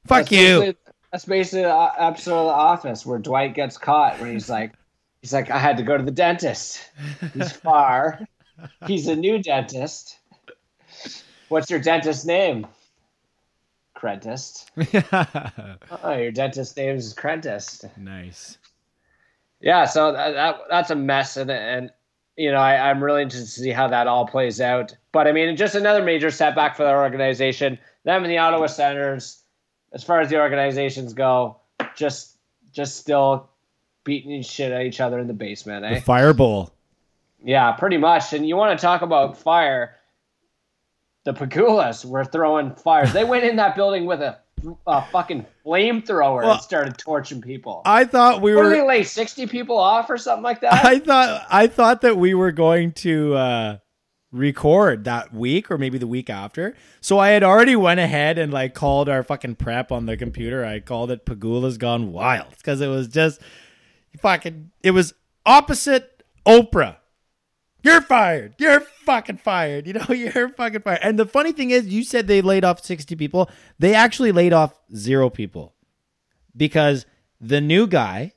[0.05, 0.59] Fuck That's you.
[0.59, 0.77] basically-
[1.11, 4.71] That's basically the episode of The Office where Dwight gets caught, where he's like,
[5.21, 6.89] he's like, I had to go to the dentist.
[7.33, 8.25] He's far.
[8.87, 10.17] he's a new dentist.
[11.49, 12.65] What's your dentist name?
[13.93, 14.71] Crentist.
[16.03, 17.85] Oh, your dentist name is Crentist.
[17.97, 18.57] nice.
[19.59, 21.91] Yeah, so that, that that's a mess, and and
[22.37, 24.95] you know I, I'm really interested to see how that all plays out.
[25.11, 27.77] But I mean, just another major setback for their organization.
[28.03, 29.43] Them and the Ottawa Senators,
[29.93, 31.57] as far as the organizations go,
[31.95, 32.37] just
[32.71, 33.49] just still
[34.03, 35.85] beating shit at each other in the basement.
[35.85, 35.95] Eh?
[35.95, 36.73] The Fireball.
[37.43, 38.33] Yeah, pretty much.
[38.33, 39.95] And you want to talk about fire?
[41.23, 43.13] The Pegulas were throwing fires.
[43.13, 44.39] They went in that building with a,
[44.87, 47.81] a fucking flamethrower Well, and started torching people.
[47.85, 50.85] I thought we What were did they lay sixty people off or something like that?
[50.85, 53.77] I thought I thought that we were going to uh
[54.31, 56.75] record that week or maybe the week after.
[57.01, 60.65] So I had already went ahead and like called our fucking prep on the computer.
[60.65, 63.41] I called it Pegula's Gone Wild because it was just
[64.19, 65.13] fucking it was
[65.45, 66.97] opposite Oprah.
[67.83, 68.53] You're fired.
[68.59, 69.87] You're fucking fired.
[69.87, 70.99] You know, you're fucking fired.
[71.01, 73.49] And the funny thing is, you said they laid off 60 people.
[73.79, 75.73] They actually laid off zero people
[76.55, 77.05] because
[77.39, 78.33] the new guy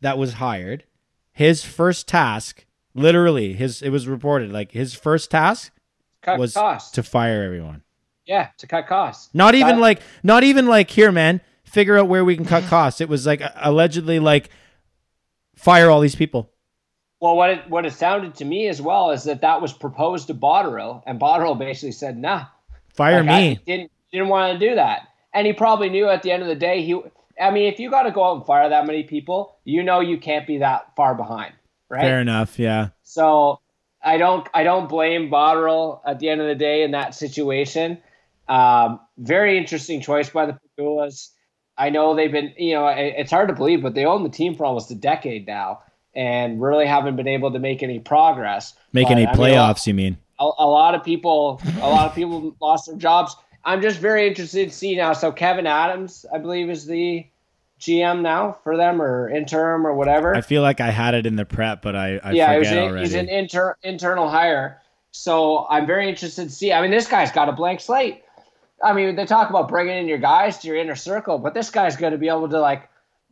[0.00, 0.84] that was hired,
[1.32, 5.72] his first task, literally, his it was reported like his first task
[6.20, 6.90] cut was costs.
[6.92, 7.82] to fire everyone.
[8.26, 9.30] yeah, to cut costs.
[9.32, 12.64] Not even That- like, not even like, here, man, figure out where we can cut
[12.64, 13.00] costs.
[13.00, 14.50] It was like allegedly like,
[15.56, 16.50] fire all these people.
[17.22, 20.26] Well, what it what it sounded to me as well is that that was proposed
[20.26, 22.46] to Botterill, and Botterill basically said, "Nah,
[22.94, 23.60] Fire Like, I me.
[23.64, 25.02] didn't didn't want to do that."
[25.32, 27.00] And he probably knew at the end of the day he.
[27.40, 30.00] I mean, if you got to go out and fire that many people, you know
[30.00, 31.54] you can't be that far behind,
[31.88, 32.00] right?
[32.00, 32.58] Fair enough.
[32.58, 32.88] Yeah.
[33.04, 33.60] So
[34.02, 37.98] I don't I don't blame Botterill at the end of the day in that situation.
[38.48, 41.28] Um, very interesting choice by the Pegulas.
[41.78, 44.56] I know they've been you know it's hard to believe, but they own the team
[44.56, 45.82] for almost a decade now,
[46.14, 48.74] and really haven't been able to make any progress.
[48.92, 50.18] Make But, any I mean, playoffs, you mean?
[50.38, 53.36] a, a lot of people a lot of people lost their jobs.
[53.64, 55.12] I'm just very interested to see now.
[55.12, 57.24] So Kevyn Adams, I believe, is the
[57.80, 60.34] GM now for them or interim or whatever.
[60.34, 62.78] I feel like I had it in the prep, but I, I yeah, forget an,
[62.84, 63.00] already.
[63.06, 64.80] he's an inter, internal hire.
[65.12, 66.72] So I'm very interested to see.
[66.72, 68.22] I mean, this guy's got a blank slate.
[68.82, 71.70] I mean, they talk about bringing in your guys to your inner circle, but this
[71.70, 72.88] guy's going to be able to like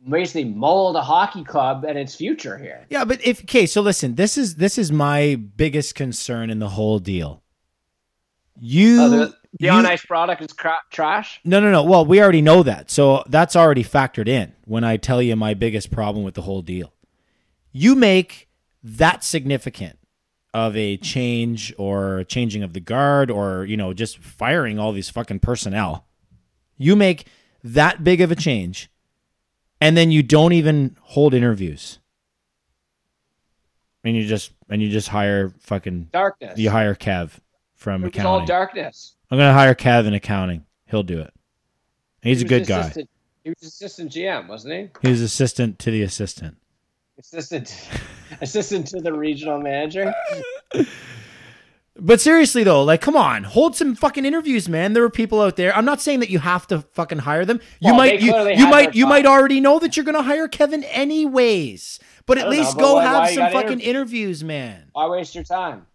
[0.09, 2.85] basically mold a hockey club and its future here.
[2.89, 6.69] Yeah, but if okay, so listen, this is this is my biggest concern in the
[6.69, 7.41] whole deal.
[8.59, 9.25] You Oh, the
[9.59, 11.39] the you- on ice product is crap, trash.
[11.43, 11.83] No, no, no.
[11.83, 12.89] Well, we already know that.
[12.89, 16.61] So that's already factored in when I tell you my biggest problem with the whole
[16.61, 16.93] deal.
[17.71, 18.49] You make
[18.83, 19.97] that significant
[20.53, 25.09] of a change or changing of the guard or, you know, just firing all these
[25.09, 26.05] fucking personnel.
[26.77, 27.25] You make
[27.63, 28.89] that big of a change
[29.81, 31.99] and then you don't even hold interviews.
[34.03, 36.57] And you just and you just hire fucking Darkness.
[36.57, 37.31] you hire Kev
[37.75, 38.47] from it was all accounting.
[38.47, 39.15] darkness.
[39.29, 40.65] I'm gonna hire Kev in accounting.
[40.85, 41.33] He'll do it.
[42.23, 42.79] He's He a good guy.
[42.81, 43.09] assistant-
[43.43, 44.89] He was assistant GM, wasn't he?
[45.03, 46.57] he was assistant to the assistant.
[47.19, 47.89] Assistant,
[48.41, 50.13] assistant to the regional manager.
[51.97, 54.93] But seriously though, like come on, hold some fucking interviews, man.
[54.93, 55.75] There are people out there.
[55.75, 57.59] I'm not saying that you have to fucking hire them.
[57.81, 60.85] You Well, might you, you might you might already know that you're gonna hire Kevyn
[60.89, 61.99] anyways.
[62.25, 63.89] But at don't know, least but go why- have why some fucking interview?
[63.89, 64.83] interviews, man.
[64.93, 65.85] Why waste your time?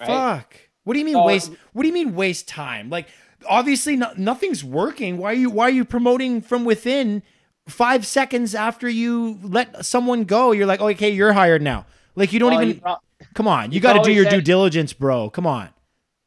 [0.00, 0.06] Right?
[0.08, 0.56] Fuck.
[0.84, 1.52] What do you mean So- waste?
[1.72, 2.90] What do you mean waste time?
[2.90, 3.06] Like
[3.48, 5.16] obviously no, nothing's working.
[5.16, 7.22] Why are you why are you promoting from within?
[7.68, 11.86] Five seconds after you let someone go, you're like, okay, you're hired now.
[12.16, 12.74] Like you don't Well, even.
[12.74, 12.96] he pro-
[13.34, 15.30] come on, you got to do your said- due diligence, bro.
[15.30, 15.70] Come on.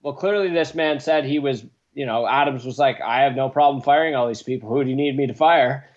[0.02, 1.66] Well, clearly, this man said he was.
[1.96, 4.68] You know, Adams was like, "I have no problem firing all these people.
[4.68, 5.88] Who do you need me to fire?"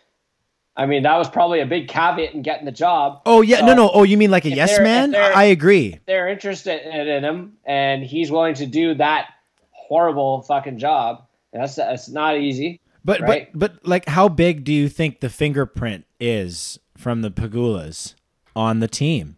[0.77, 3.23] I mean, that was probably a big caveat in getting the job.
[3.25, 3.91] Oh yeah, no, So- no.
[3.95, 5.15] Oh, you mean like a yes man?
[5.15, 5.99] I agree.
[6.07, 9.29] they're interested in him and he's willing to do that
[9.71, 11.25] horrible fucking job.
[11.53, 12.81] That's that's not easy.
[13.05, 13.49] But right?
[13.55, 18.15] but but like, how big do you think the fingerprint is from the Pegulas
[18.55, 19.36] on the team?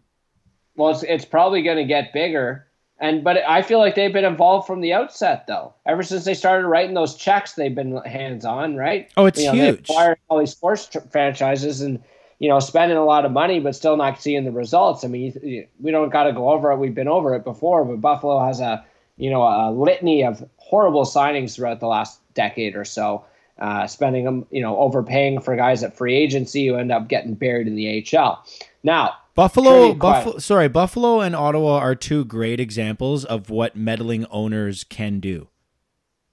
[0.79, 2.65] Well, it's it's probably going to get bigger.
[3.01, 5.73] And but I feel like they've been involved from the outset, though.
[5.85, 9.09] Ever since they started writing those checks, they've been hands on, right?
[9.17, 9.89] Oh, it's you know, they huge.
[9.89, 12.01] acquired all these sports tr- franchises and
[12.39, 15.03] you know spending a lot of money, but still not seeing the results.
[15.03, 16.77] I mean, you- you- we don't got to go over it.
[16.77, 18.85] We've been over it before, but Buffalo has a
[19.17, 23.25] you know a litany of horrible signings throughout the last decade or so.
[23.57, 27.33] Uh, spending them, you know, overpaying for guys at free agency who end up getting
[27.33, 28.41] buried in the AHL.
[28.83, 30.37] Now, Buffalo, Buffalo.
[30.39, 35.47] Sorry, Buffalo and Ottawa are two great examples of what meddling owners can do.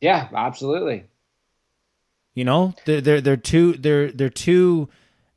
[0.00, 1.04] yeah, absolutely.
[2.34, 4.88] You know, they're they're they're too they're they're too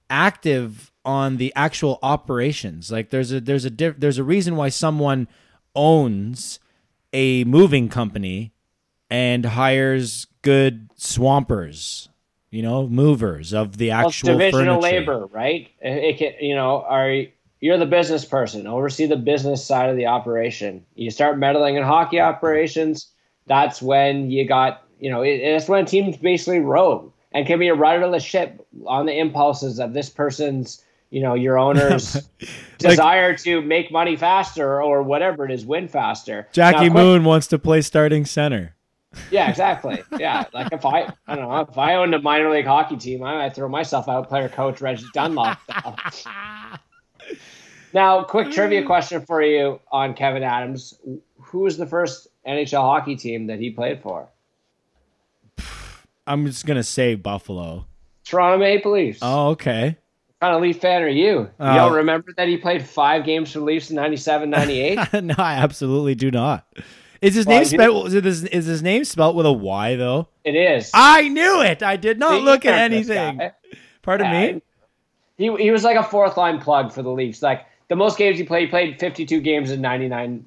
[0.09, 2.91] active on the actual operations.
[2.91, 5.27] Like there's a there's a diff, there's a reason why someone
[5.75, 6.59] owns
[7.13, 8.51] a moving company
[9.11, 12.09] and hires good swampers,
[12.49, 14.99] you know, movers of the actual division of furniture.
[14.99, 15.69] labor, right?
[15.79, 17.25] It, it can, you know, are
[17.61, 20.85] you're the business person, oversee the business side of the operation.
[20.95, 23.11] You start meddling in hockey operations,
[23.47, 27.67] that's when you got, you know, it, it's when teams basically rogue and can be
[27.67, 32.13] a rudderless ship on the impulses of this person's, you know, your owner's
[32.77, 36.47] desire to make money faster or whatever it is, win faster.
[36.53, 38.75] Jackie Now, quick- Moon wants to play starting center.
[39.31, 40.01] yeah, exactly.
[40.19, 43.23] Yeah, like if I, I don't know, if I owned a minor league hockey team,
[43.23, 45.57] I might throw myself out, player coach Reggie Dunlop.
[47.93, 50.99] now, quick trivia question for you on Kevyn Adams:
[51.39, 54.27] Who was the first NHL hockey team that he played for?
[56.27, 57.85] I'm just gonna say Buffalo.
[58.25, 59.19] Toronto Maple Leafs.
[59.21, 59.97] Oh, okay.
[60.39, 61.39] What kind of Leaf fan are you?
[61.39, 64.99] You Uh, don't remember that he played five games for Leafs in 97, 98?
[65.23, 66.65] no, I absolutely do not.
[67.21, 68.07] Is his Well, name spelled?
[68.07, 70.27] Is, it, is, is his name spelled with a Y though?
[70.45, 70.91] it is.
[70.93, 71.81] I knew it.
[71.83, 73.37] I did not See, look at anything.
[73.37, 73.51] guy.
[74.03, 74.61] Pardon Yeah, me.
[75.37, 77.41] He, he was like a fourth line plug for the Leafs.
[77.41, 80.45] Like the most games he played, he played 52 games in 99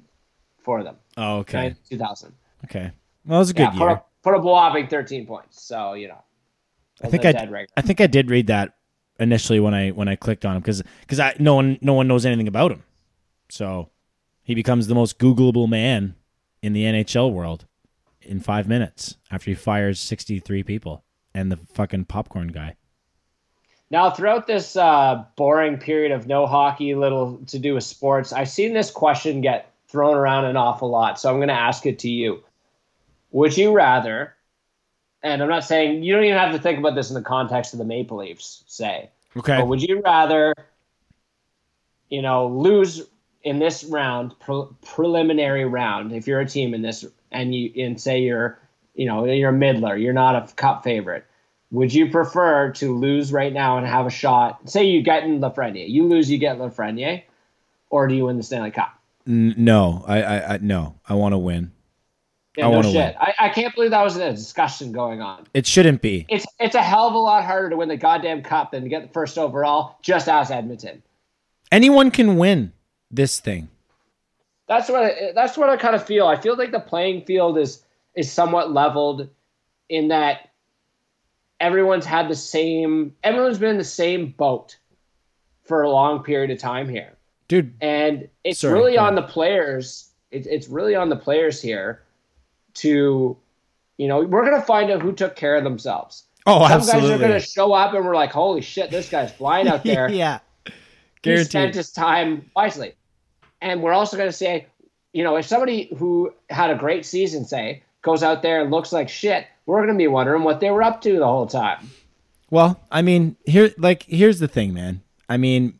[0.63, 0.95] for them.
[1.17, 1.75] Oh, okay.
[1.89, 2.33] 2000.
[2.65, 2.91] Okay.
[3.25, 4.01] Well, it was a good yeah, put year.
[4.23, 5.61] put a whopping 13 points.
[5.61, 6.23] So, you know.
[7.03, 7.67] I think I.
[7.75, 8.75] I think I did read that
[9.19, 12.07] initially when I when I clicked on him because because I no one no one
[12.07, 12.83] knows anything about him,
[13.49, 13.89] so
[14.43, 16.15] he becomes the most Googleable man
[16.61, 17.65] in the NHL world
[18.21, 22.75] in five minutes after he fires sixty three people and the fucking popcorn guy.
[23.93, 28.49] Now, throughout this uh, boring period of no hockey, little to do with sports, I've
[28.49, 31.19] seen this question get thrown around an awful lot.
[31.19, 32.43] So I'm going to ask it to you.
[33.33, 34.33] Would you rather,
[35.21, 37.73] and I'm not saying you don't even have to think about this in the context
[37.73, 39.57] of the Maple Leafs, say, Okay.
[39.57, 40.55] but would you rather,
[42.09, 43.03] you know, lose
[43.43, 48.01] in this round, pre- preliminary round, if you're a team in this, and you and
[48.01, 48.57] say you're,
[48.95, 51.27] you know, you're a middler, you're not a cup favorite.
[51.73, 54.69] Would you prefer to lose right now and have a shot?
[54.69, 57.23] Say you get in Lafreniere, you lose, you get Lafreniere,
[57.89, 58.93] or do you win the Stanley Cup?
[59.25, 61.71] No, I, I, I no, I want to win.
[62.55, 62.93] Yeah, I no shit.
[62.93, 63.15] win.
[63.19, 65.47] I, I can't believe that was a discussion going on.
[65.55, 66.27] It shouldn't be.
[66.29, 68.89] It's it's a hell of a lot harder to win the goddamn cup than to
[68.89, 69.97] get the first overall.
[70.03, 71.01] Just as Edmonton.
[71.71, 72.71] Anyone can win
[73.09, 73.69] this thing.
[74.67, 76.27] That's what I, that's what I kind of feel.
[76.27, 79.29] I feel like the playing field is is somewhat leveled
[79.89, 80.51] in that
[81.63, 84.77] everyone's had the same everyone's been in the same boat
[85.63, 87.13] for a long period of time here.
[87.47, 90.09] Dude, And it's Sorry, really on the players.
[90.31, 92.01] It, it's really on the players here
[92.75, 93.37] to,
[93.97, 96.23] you know, we're gonna find out who took care of themselves.
[96.45, 96.85] Oh, absolutely.
[96.85, 99.83] Some guys are gonna show up and we're like, holy shit, this guy's flying out
[99.85, 100.09] there.
[100.09, 100.39] yeah.
[100.65, 100.71] he
[101.37, 101.75] spent Guaranteed.
[101.75, 102.93] his time wisely.
[103.61, 104.67] And we're also going to say,
[105.13, 108.91] you know, if somebody who had a great season, say, goes out there and looks
[108.91, 111.89] like shit, we're going to be wondering what they were up to the whole time.
[112.49, 115.01] Well, I mean, here, like, here's the thing, man.
[115.27, 115.79] I mean,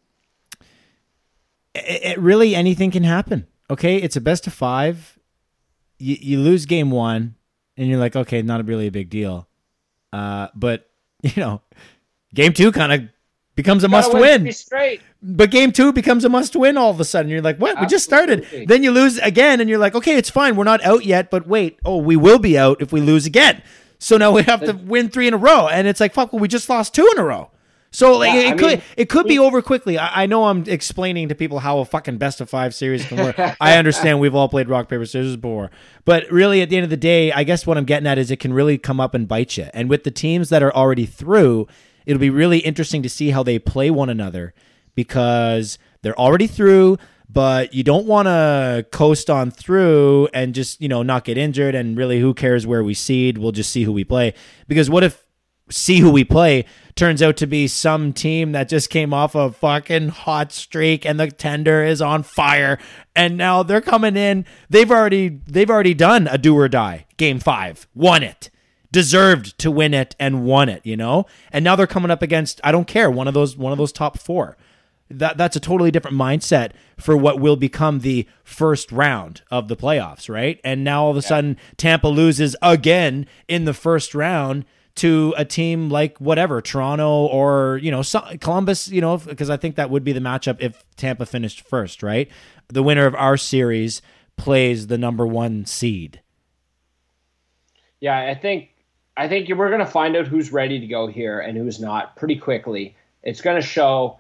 [1.75, 3.47] it, it really anything can happen.
[3.69, 5.17] Okay, it's a best of five.
[5.99, 7.36] You you lose game one,
[7.77, 9.47] and you're like, okay, not really a big deal.
[10.11, 10.89] Uh, but
[11.23, 11.61] you know,
[12.34, 13.09] game two kind of
[13.56, 14.51] becomes a must win.
[14.51, 15.01] Straight.
[15.22, 17.30] But game two becomes a must win all of a sudden.
[17.32, 17.80] You're like, what?
[17.80, 18.45] We just started.
[18.68, 20.56] Then you lose again, and you're like, okay, it's fine.
[20.56, 23.62] We're not out yet, but wait, oh, we will be out if we lose again.
[23.99, 26.41] So now we have to win three in a row, and it's like, fuck, well,
[26.41, 27.51] we just lost two in a row.
[27.93, 29.99] So like, Yeah, it, I could mean, it could be over quickly.
[29.99, 33.18] I, I know I'm explaining to people how a fucking best of five series can
[33.18, 33.36] work.
[33.62, 35.70] I understand we've all played rock paper scissors before,
[36.04, 38.32] but really at the end of the day, I guess what I'm getting at is
[38.32, 39.68] it can really come up and bite you.
[39.76, 41.68] And with the teams that are already through,
[42.06, 44.54] it'll be really interesting to see how they play one another
[44.95, 46.97] because they're already through.
[47.30, 51.74] But you don't want to coast on through and just you know not get injured.
[51.74, 53.39] And really, who cares where we seed?
[53.39, 54.36] We'll just see who we play.
[54.68, 55.24] Because what if
[55.70, 59.51] see who we play turns out to be some team that just came off a
[59.51, 62.78] fucking hot streak and the tender is on fire
[63.16, 67.39] and now they're coming in they've already they've already done a do or die game
[67.39, 68.49] 5 won it
[68.94, 72.62] deserved to win it and won it you know and now they're coming up against
[72.64, 74.56] I don't care one of those one of those top 4
[75.10, 79.76] that that's a totally different mindset for what will become the first round of the
[79.76, 80.60] playoffs, right?
[80.64, 84.66] And now all of a sudden Tampa loses again in the first round
[84.96, 88.04] to a team like whatever Toronto or you know
[88.39, 92.04] Columbus, you know, because I think that would be the matchup if Tampa finished first,
[92.04, 92.30] right?
[92.70, 94.02] The winner of our series
[94.38, 96.22] plays the number one seed.
[98.00, 98.70] Yeah, I think
[99.16, 102.16] I think we're going to find out who's ready to go here and who's not
[102.16, 102.95] pretty quickly.
[103.22, 104.20] It's going to show,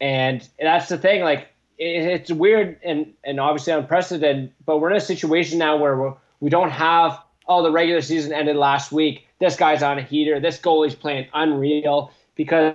[0.00, 1.22] and that's the thing.
[1.22, 1.48] Like
[1.78, 6.14] it, it's weird and and obviously unprecedented, but we're in a situation now where we're,
[6.40, 9.26] we don't have oh the regular season ended last week.
[9.40, 10.40] This guy's on a heater.
[10.40, 12.74] This goalie's playing unreal because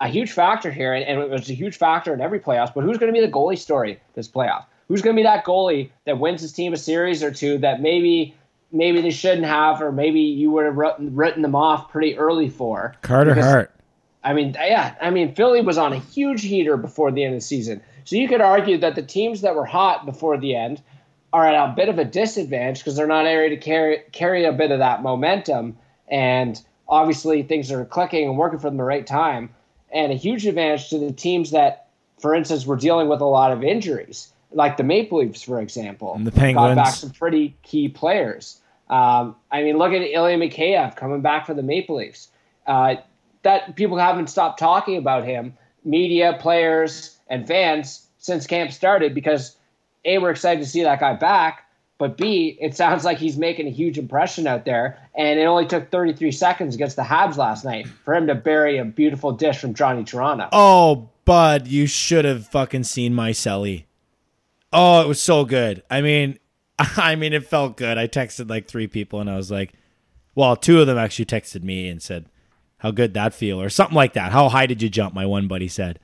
[0.00, 2.72] a huge factor here, and, and it was a huge factor in every playoffs.
[2.74, 4.64] But who's going to be the goalie story this playoff?
[4.88, 7.80] Who's going to be that goalie that wins his team a series or two that
[7.80, 8.34] maybe
[8.72, 12.48] maybe they shouldn't have, or maybe you would have written, written them off pretty early
[12.48, 12.94] for?
[13.02, 13.70] Carter Because- Hart.
[14.22, 17.40] I mean, yeah, I mean, Philly was on a huge heater before the end of
[17.40, 17.80] the season.
[18.04, 20.82] So you could argue that the teams that were hot before the end
[21.32, 24.52] are at a bit of a disadvantage because they're not able to carry carry a
[24.52, 25.78] bit of that momentum.
[26.08, 29.50] And obviously, things are clicking and working for them the right time.
[29.92, 31.88] And a huge advantage to the teams that,
[32.20, 36.14] for instance, were dealing with a lot of injuries, like the Maple Leafs, for example.
[36.14, 38.59] And the Penguins Got back some pretty key players.
[38.90, 42.28] Um, I mean, look at Ilya Mikheyev coming back for the Maple Leafs.
[42.66, 42.96] Uh,
[43.42, 49.56] that people haven't stopped talking about him, media, players, and fans since camp started because
[50.04, 53.66] A, we're excited to see that guy back, but B, it sounds like he's making
[53.66, 54.98] a huge impression out there.
[55.14, 58.78] And it only took 33 seconds against the Habs last night for him to bury
[58.78, 60.48] a beautiful dish from Johnny Toronto.
[60.52, 63.84] Oh, bud, you should have fucking seen my celly.
[64.72, 65.82] Oh, it was so good.
[65.90, 66.39] I mean,
[66.96, 67.98] I mean, it felt good.
[67.98, 69.72] I texted like three people, and I was like,
[70.34, 72.26] well, two of them actually texted me and said,
[72.78, 74.32] "How good that feel?" or something like that.
[74.32, 75.14] How high did you jump?
[75.14, 75.98] My one buddy said.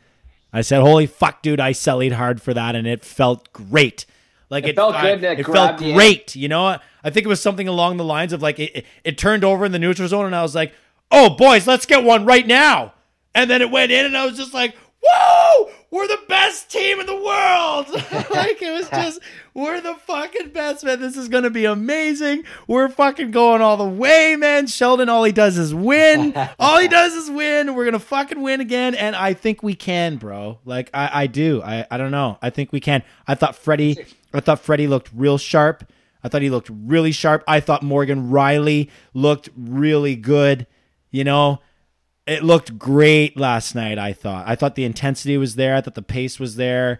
[0.52, 1.60] I said, "Holy fuck, dude!
[1.60, 4.06] I cellied hard for that, and it felt great.
[4.48, 6.36] Like It it, felt I- good it felt grabbed you great.
[6.36, 9.18] You know, I think it was something along the lines of like it, it, it
[9.18, 10.72] turned over in the neutral zone, and I was like,
[11.10, 12.94] "Oh, boys, let's get one right now."
[13.34, 14.74] And then it went in, and I was just like,
[15.08, 17.88] "Whoa, we're the best team in the world!"
[18.30, 19.20] like it was just,
[19.54, 21.00] we're the fucking best, man.
[21.00, 22.44] This is gonna be amazing.
[22.66, 24.66] We're fucking going all the way, man.
[24.66, 26.34] Sheldon, all he does is win.
[26.58, 27.74] all he does is win.
[27.74, 30.58] We're gonna fucking win again, and I think we can, bro.
[30.64, 31.62] Like I, I do.
[31.62, 32.38] I, I don't know.
[32.42, 33.02] I think we can.
[33.26, 35.90] I thought Freddie, I thought Freddie looked real sharp.
[36.22, 37.44] I thought he looked really sharp.
[37.46, 40.66] I thought Morgan Rielly looked really good.
[41.12, 41.60] You know,
[42.26, 43.98] it looked great last night.
[43.98, 44.46] I thought.
[44.48, 45.74] I thought the intensity was there.
[45.76, 46.98] I thought the pace was there.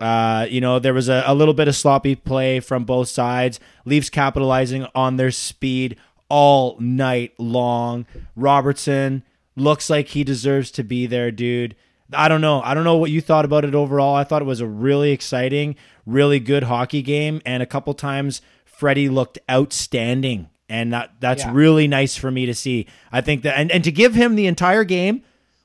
[0.00, 3.58] Uh, you know, there was a, a little bit of sloppy play from both sides.
[3.84, 5.96] Leafs capitalizing on their speed
[6.28, 8.06] all night long.
[8.34, 9.22] Robertson
[9.56, 11.74] looks like he deserves to be there, dude.
[12.12, 12.60] I don't know.
[12.62, 14.14] I don't know what you thought about it overall.
[14.14, 18.42] I thought it was a really exciting, really good hockey game, and a couple times
[18.64, 21.52] Freddie looked outstanding, and that that's Yeah.
[21.54, 22.86] really nice for me to see.
[23.12, 25.22] I think that and, and to give him the entire game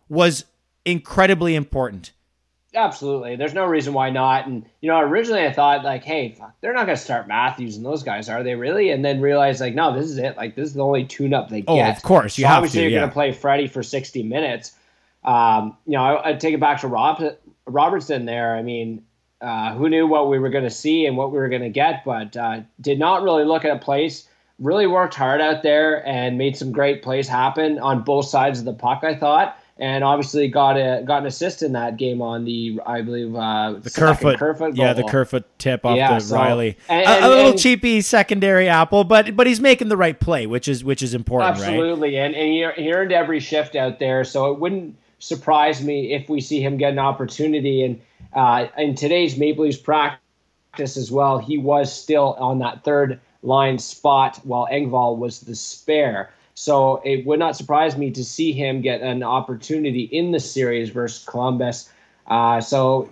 [0.10, 0.46] was
[0.86, 2.12] incredibly important.
[2.74, 3.36] Absolutely.
[3.36, 4.48] There's no reason why not.
[4.48, 7.76] And, you know, originally I thought, like, hey, fuck, they're not going to start Matthews
[7.76, 8.92] and those guys, are they really?
[8.92, 10.38] And then realized, like, no, this is it.
[10.38, 11.88] Like, this is the only tune up they Oh, get.
[11.90, 13.00] Oh, of course, you So have obviously to, you're yeah.
[13.00, 14.72] going to play Freddie for 60 minutes.
[15.26, 17.22] Um, you know, I, I take it back to Rob,
[17.66, 18.56] Robertson there.
[18.56, 19.04] I mean,
[19.42, 21.70] uh, who knew what we were going to see and what we were going to
[21.70, 24.30] get, but uh, did not really look at a place.
[24.62, 28.66] Really worked hard out there and made some great plays happen on both sides of
[28.66, 29.04] the puck.
[29.04, 33.02] I thought, and obviously got a got an assist in that game on the I
[33.02, 35.04] believe uh, The Kerfoot, yeah, the.
[35.04, 39.04] Kerfoot tip off Yeah, the so- Rielly, and- A- a, little and- cheapy secondary apple,
[39.04, 41.68] but but he's making the right play, which is which is important, right?
[41.68, 46.14] Absolutely, and and he, he earned every shift out there, so it wouldn't surprise me
[46.14, 47.84] if we see him get an opportunity.
[47.84, 48.00] And
[48.34, 53.80] uh, in today's Maple Leafs practice as well, he was still on that third line
[53.80, 56.32] spot while Engvall was the spare.
[56.54, 60.90] So it would not surprise me to see him get an opportunity in the series
[60.90, 61.90] versus Columbus.
[62.28, 63.10] Uh, so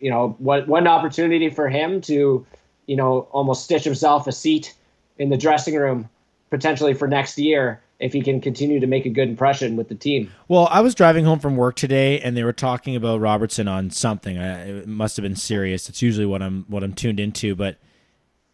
[0.00, 2.46] you know, what one opportunity for him to,
[2.86, 4.74] you know, almost stitch himself a seat
[5.18, 6.08] in the dressing room
[6.50, 9.94] potentially for next year if he can continue to make a good impression with the
[9.94, 10.30] team.
[10.48, 13.90] Well, I was driving home from work today, and they were talking about Robertson on
[13.90, 14.36] something.
[14.36, 15.88] I, it must have been Sirius.
[15.88, 17.78] It's usually what I'm what I'm tuned into, but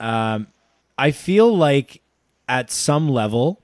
[0.02, 0.48] um,
[0.98, 2.02] I feel like
[2.48, 3.62] at some level,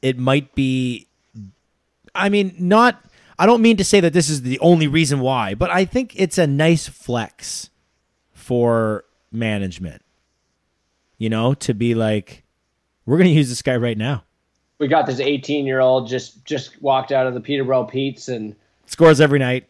[0.00, 1.08] it might be.
[2.14, 3.04] I mean, not.
[3.38, 6.12] I don't mean to say that this is the only reason why, but I think
[6.14, 7.70] it's a nice flex
[8.32, 10.02] for management.
[11.18, 12.44] You know, to be like,
[13.04, 14.24] we're going to use this guy right now.
[14.78, 18.54] We got this 18 year old just just walked out of the Peterborough Petes and
[18.86, 19.68] Scores every night.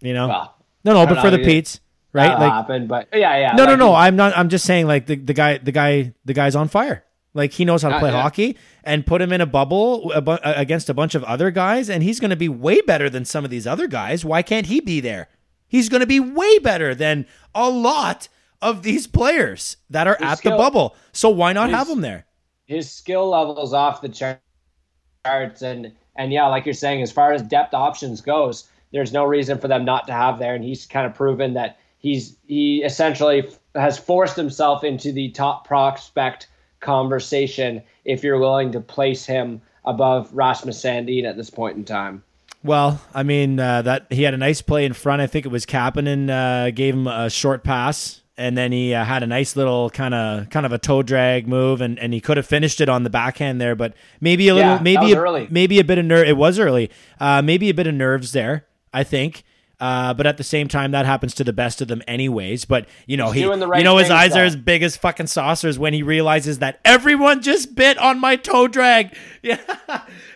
[0.00, 0.28] You know.
[0.28, 1.80] well, No, no, but for the Petes,
[2.16, 2.38] right?
[2.38, 2.86] Like, happen.
[2.86, 3.52] But yeah, yeah.
[3.52, 3.94] no, no, like, no.
[3.94, 4.36] I'm not.
[4.36, 7.04] I'm just saying, like the, the guy, the guy, the guy's on fire.
[7.34, 8.22] Like he knows how to play yeah.
[8.22, 11.90] hockey, and put him in a bubble a bu- against a bunch of other guys,
[11.90, 14.24] and he's going to be way better than some of these other guys.
[14.24, 15.28] Why can't he be there?
[15.68, 18.28] He's going to be way better than a lot
[18.62, 20.96] of these players that are at the bubble.
[21.12, 22.26] So why not his- have him there?
[22.66, 27.42] his skill levels off the charts and and yeah like you're saying as far as
[27.42, 31.06] depth options goes there's no reason for them not to have there and he's kind
[31.06, 36.48] of proven that he's he essentially has forced himself into the top prospect
[36.80, 42.22] conversation if you're willing to place him above Rasmus Sandin at this point in time
[42.64, 45.22] Well, I mean uh, that he had a nice play in front.
[45.22, 49.04] I think it was Kapanen uh, gave him a short pass, and then he uh,
[49.04, 52.20] had a nice little kind of kind of a toe drag move, and, and he
[52.20, 55.18] could have finished it on the backhand there, but maybe a little, Yeah, maybe a,
[55.18, 55.46] early.
[55.50, 56.26] maybe a bit of nerve.
[56.26, 56.90] It was early,
[57.20, 58.66] uh, maybe a bit of nerves there.
[58.92, 59.44] I think.
[59.78, 62.64] Uh, but at the same time, that happens to the best of them, anyways.
[62.64, 65.26] But you know, He's he, right you know, his eyes are as big as fucking
[65.26, 69.14] saucers when he realizes that everyone just bit on my toe drag.
[69.42, 69.60] Yeah.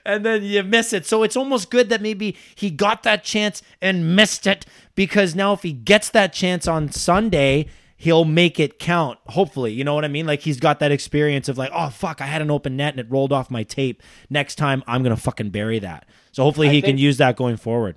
[0.05, 1.05] and then you miss it.
[1.05, 4.64] So it's almost good that maybe he got that chance and missed it
[4.95, 7.66] because now if he gets that chance on Sunday,
[7.97, 9.18] he'll make it count.
[9.26, 10.26] Hopefully, you know what I mean?
[10.26, 13.01] Like he's got that experience of like, oh fuck, I had an open net and
[13.01, 14.01] it rolled off my tape.
[14.28, 16.07] Next time I'm going to fucking bury that.
[16.30, 17.97] So hopefully I he can use that going forward.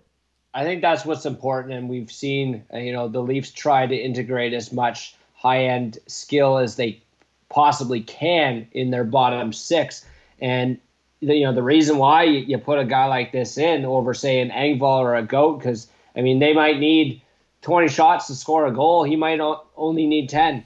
[0.54, 3.96] I think that's what's important, and we've seen uh, you know the Leafs try to
[3.96, 7.02] integrate as much high end skill as they
[7.50, 10.06] possibly can in their bottom six,
[10.40, 10.78] and
[11.22, 14.14] the, you know the reason why you, you put a guy like this in over
[14.14, 17.22] say an Engvall or a Goat because I mean they might need
[17.62, 20.64] twenty shots to score a goal, he might o- only need ten.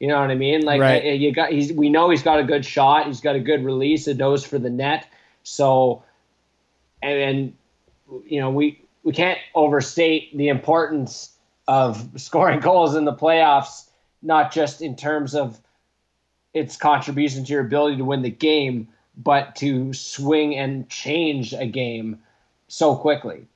[0.00, 0.62] You know what I mean?
[0.62, 1.02] Like Right.
[1.02, 3.64] uh, you got he's we know he's got a good shot, he's got a good
[3.64, 5.08] release, a nose for the net,
[5.42, 6.04] so
[7.02, 7.56] and, and
[8.26, 11.30] you know we we can't overstate the importance
[11.68, 13.88] of scoring goals in the playoffs
[14.22, 15.60] not just in terms of
[16.54, 21.66] its contribution to your ability to win the game but to swing and change a
[21.66, 22.18] game
[22.68, 23.46] so quickly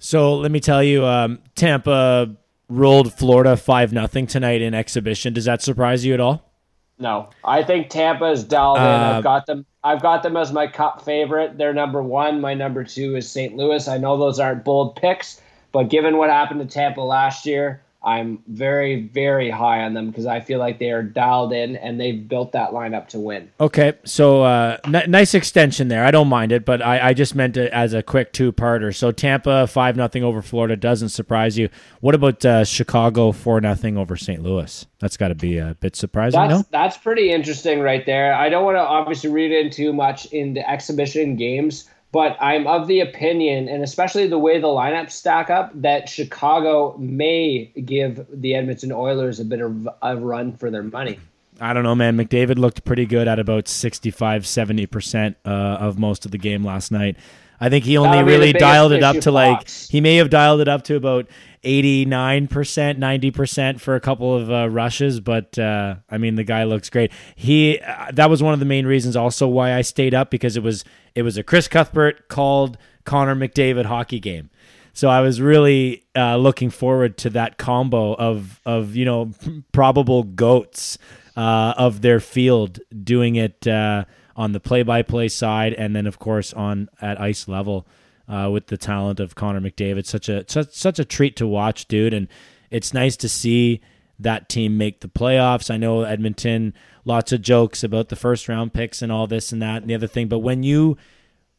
[0.00, 2.34] So let me tell you, um, Tampa
[2.68, 5.32] rolled Florida five nothing tonight in exhibition.
[5.32, 6.50] Does that surprise you at all?
[6.98, 10.52] no i think tampa is dialed in Uh, i've got them i've got them as
[10.52, 11.56] my cup favorite.
[11.56, 12.40] They're number one.
[12.40, 13.86] My number two is st louis.
[13.86, 15.40] I know those aren't bold picks
[15.72, 20.26] but given what happened to tampa last year I'm very, very high on them because
[20.26, 23.50] I feel like they are dialed in and they've built that lineup to win.
[23.60, 26.04] Okay, so uh, n- nice extension there.
[26.04, 28.94] I don't mind it, but I, I just meant it as a quick two-parter.
[28.94, 31.68] So Tampa five nothing over Florida doesn't surprise you.
[32.00, 34.42] What about uh, Chicago four nothing over St.
[34.42, 34.86] Louis?
[35.00, 36.64] That's got to be a bit surprising, That's no?
[36.70, 38.34] that's pretty interesting right there.
[38.34, 42.86] I don't want to obviously read in too much into exhibition games, but I'm of
[42.86, 48.54] the opinion, and especially the way the lineups stack up, that Chicago may give the
[48.54, 51.18] Edmonton Oilers a bit of a run for their money.
[51.60, 52.16] I don't know, man.
[52.16, 56.92] McDavid looked pretty good at about 65, 70% uh, of most of the game last
[56.92, 57.16] night.
[57.60, 60.14] I think he only That'll be the really dialed it up to like, he may
[60.14, 61.26] have dialed it up to about
[61.64, 66.90] 89%, 90% for a couple of uh, rushes, but uh, I mean, the guy looks
[66.90, 67.10] great.
[67.34, 70.56] He, uh, that was one of the main reasons also why I stayed up because
[70.56, 70.84] it was,
[71.14, 74.50] it was a Chris Cuthbert called Connor McDavid hockey game.
[74.94, 79.32] So I was really uh, looking forward to that combo of of you know
[79.72, 80.98] probable goats
[81.36, 84.04] uh, of their field doing it uh,
[84.36, 87.88] on the play by play side, and then of course on at ice level
[88.28, 90.06] uh, with the talent of Connor McDavid.
[90.06, 92.28] Such a such, such a treat to watch, dude, and
[92.70, 93.80] it's nice to see
[94.18, 95.70] that team make the playoffs.
[95.70, 99.60] I know Edmonton, lots of jokes about the first round picks and all this and
[99.62, 100.96] that and the other thing, but when you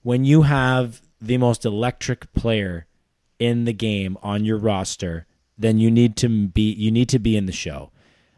[0.02, 2.86] when you have the most electric player
[3.40, 5.26] in the game on your roster,
[5.58, 7.92] then you need to be you need to be in the show.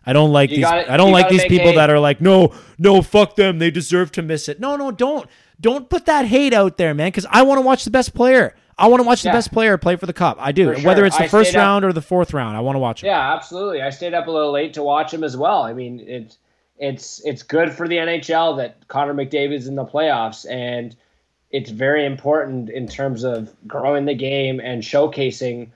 [0.08, 2.54] I don't like You these gotta- I don't like these people that are like, "No,
[2.80, 3.60] no, fuck them.
[3.60, 5.28] They deserve to miss it." No, no, don't
[5.60, 8.56] don't put that hate out there, man, cuz I want to watch the best player.
[8.80, 10.38] I want to watch the best player play for the cup.
[10.40, 10.74] I do.
[10.76, 12.76] For Whether it's the I first stayed up- round or the fourth round, I want
[12.76, 13.08] to watch him.
[13.08, 13.82] Yeah, absolutely.
[13.82, 15.64] I stayed up a little late to watch him as well.
[15.64, 16.38] I mean, it's
[16.80, 20.96] it's it's good for the NHL that Connor McDavid's in the playoffs, and
[21.52, 25.70] it's very important in terms of growing the game and showcasing,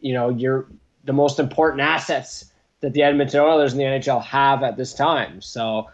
[0.00, 0.66] you know, your
[1.04, 2.46] the most important assets
[2.80, 5.40] that the Edmonton Oilers and the NHL have at this time.
[5.40, 5.90] So,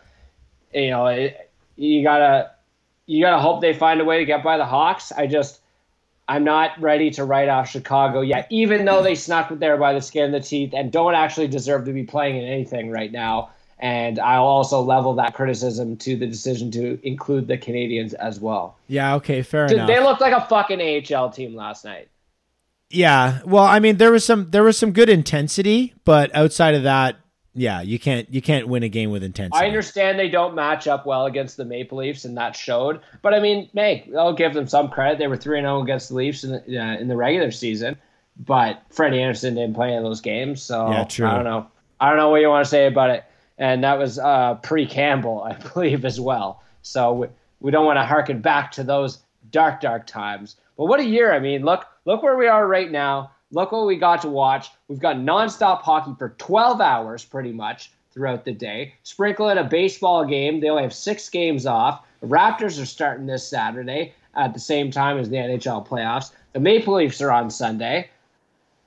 [0.72, 2.52] you know, it, you gotta
[3.06, 5.12] you gotta hope they find a way to get by the Hawks.
[5.12, 5.60] I just
[6.28, 9.92] I'm not ready to write off Chicago yet, even though they snuck it there by
[9.92, 13.12] the skin of the teeth and don't actually deserve to be playing in anything right
[13.12, 13.50] now.
[13.78, 18.78] And I'll also level that criticism to the decision to include the Canadiens as well.
[18.88, 19.88] Yeah, okay, fair Dude, enough.
[19.88, 22.08] they looked like a fucking AHL team last night.
[22.90, 23.40] Yeah.
[23.44, 27.16] Well, I mean, there was some there was some good intensity, but outside of that,
[27.54, 29.64] yeah, you can't you can't win a game with intensity.
[29.64, 33.00] I understand they don't match up well against the Maple Leafs, and that showed.
[33.22, 35.18] But I mean, hey, I'll give them some credit.
[35.18, 37.96] They were three and zero against the Leafs in the, uh, in the regular season,
[38.36, 41.26] but Freddie Andersen didn't play in those games, so Yeah, true.
[41.26, 41.66] I don't know.
[41.98, 43.24] I don't know what you want to say about it.
[43.58, 46.62] And that was uh, pre Campbell, I believe, as well.
[46.82, 47.26] So we,
[47.60, 49.18] we don't want to harken back to those
[49.50, 50.56] dark, dark times.
[50.76, 51.32] But what a year!
[51.32, 53.32] I mean, look, look where we are right now.
[53.50, 54.68] Look what we got to watch.
[54.88, 58.94] We've got nonstop hockey for 12 hours, pretty much throughout the day.
[59.02, 60.60] Sprinkle in a baseball game.
[60.60, 62.04] They only have six games off.
[62.20, 66.32] The Raptors are starting this Saturday at the same time as the NHL playoffs.
[66.52, 68.10] The Maple Leafs are on Sunday.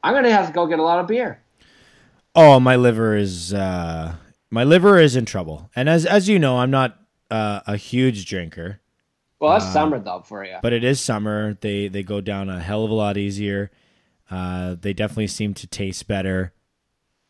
[0.04, 1.40] I'm gonna have to go get a lot of beer.
[2.36, 4.16] Oh, my liver is uh
[4.50, 5.70] my liver is in trouble.
[5.76, 6.98] And as as you know, I'm not
[7.30, 8.82] uh, a huge drinker,
[9.40, 10.58] Well, that's summer though for you.
[10.62, 11.58] but it is summer.
[11.62, 13.72] They they go down a hell of a lot easier.
[14.30, 16.54] Uh they definitely seem to taste better.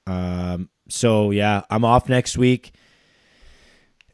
[0.07, 2.74] Um so yeah, I'm off next week.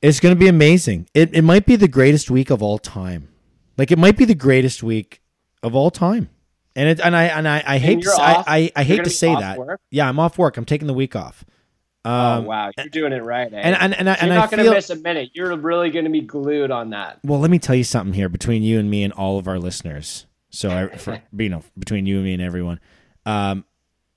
[0.01, 1.07] It's going to be amazing.
[1.13, 3.29] It it might be the greatest week of all time.
[3.77, 5.21] Like it might be the greatest week
[5.63, 6.29] of all time.
[6.75, 8.45] And it and I and I, I hate to say, off?
[8.47, 9.57] I, I, I hate gonna say that.
[9.57, 9.81] work?
[9.89, 10.57] Yeah, I'm off work.
[10.57, 11.45] I'm taking the week off.
[12.05, 13.51] Oh Um, wow, you're doing it right.
[13.51, 13.57] Eh?
[13.57, 15.31] and and and, and you're not gonna feel miss a minute.
[15.33, 17.19] You're really gonna be glued on that.
[17.23, 17.39] well.
[17.39, 20.25] Let me tell you something here between you and me and all of our listeners.
[20.51, 22.79] So I, for, you know, between you and me and everyone,
[23.25, 23.65] um,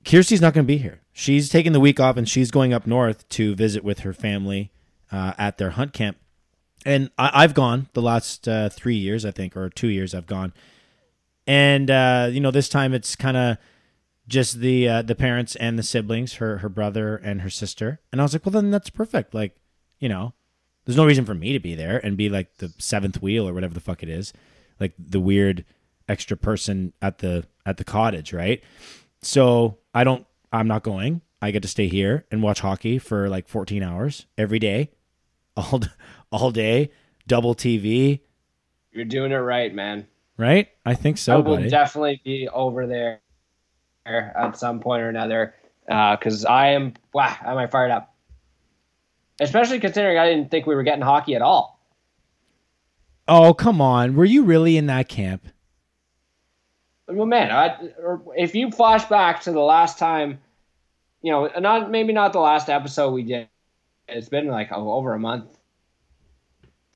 [0.04, 1.00] Kirsty's not going to be here.
[1.12, 4.70] She's taking the week off and she's going up north to visit with her family
[5.10, 6.16] uh, at their hunt camp.
[6.86, 10.14] And I, I've gone the last uh, three years, I think, or two years.
[10.14, 10.52] I've gone,
[11.46, 13.56] and uh, you know, this time it's kind of
[14.28, 18.00] just the uh, the parents and the siblings, her her brother and her sister.
[18.12, 19.34] And I was like, well, then that's perfect.
[19.34, 19.56] Like,
[19.98, 20.34] you know,
[20.84, 23.52] there's no reason for me to be there and be like the seventh wheel or
[23.54, 24.32] whatever the fuck it is,
[24.78, 25.64] like the weird
[26.08, 28.62] extra person at the at the cottage, right?
[29.22, 30.26] So I don't.
[30.52, 31.22] I'm not going.
[31.40, 34.90] I get to stay here and watch hockey for like 14 hours every day,
[35.56, 35.80] all
[36.32, 36.90] all day,
[37.26, 38.20] double TV,
[38.92, 40.06] You're doing it right, man.
[40.36, 40.68] right?
[40.84, 41.34] I think so.
[41.34, 41.68] I will buddy.
[41.70, 43.20] definitely be over there
[44.08, 45.54] at some point or another
[45.88, 46.94] uh, because I am.
[47.12, 48.14] Wow, am I fired up?
[49.40, 51.80] Especially considering I didn't think we were getting hockey at all.
[53.28, 55.46] oh come on, were you really in that camp?
[57.06, 60.40] Well, man, I, or if you flash back to the last time
[61.22, 63.48] you know, not maybe not the last episode we did.
[64.08, 65.58] It's been like oh, over a month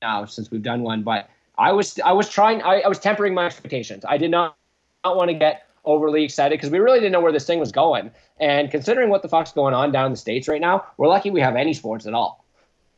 [0.01, 3.33] now since we've done one, but I was I was trying I, I was tempering
[3.33, 4.05] my expectations.
[4.07, 4.57] I did not
[5.03, 7.71] not want to get overly excited because we really didn't know where this thing was
[7.71, 8.11] going.
[8.39, 11.29] And considering what the fuck's going on down in the states right now, we're lucky
[11.29, 12.45] we have any sports at all.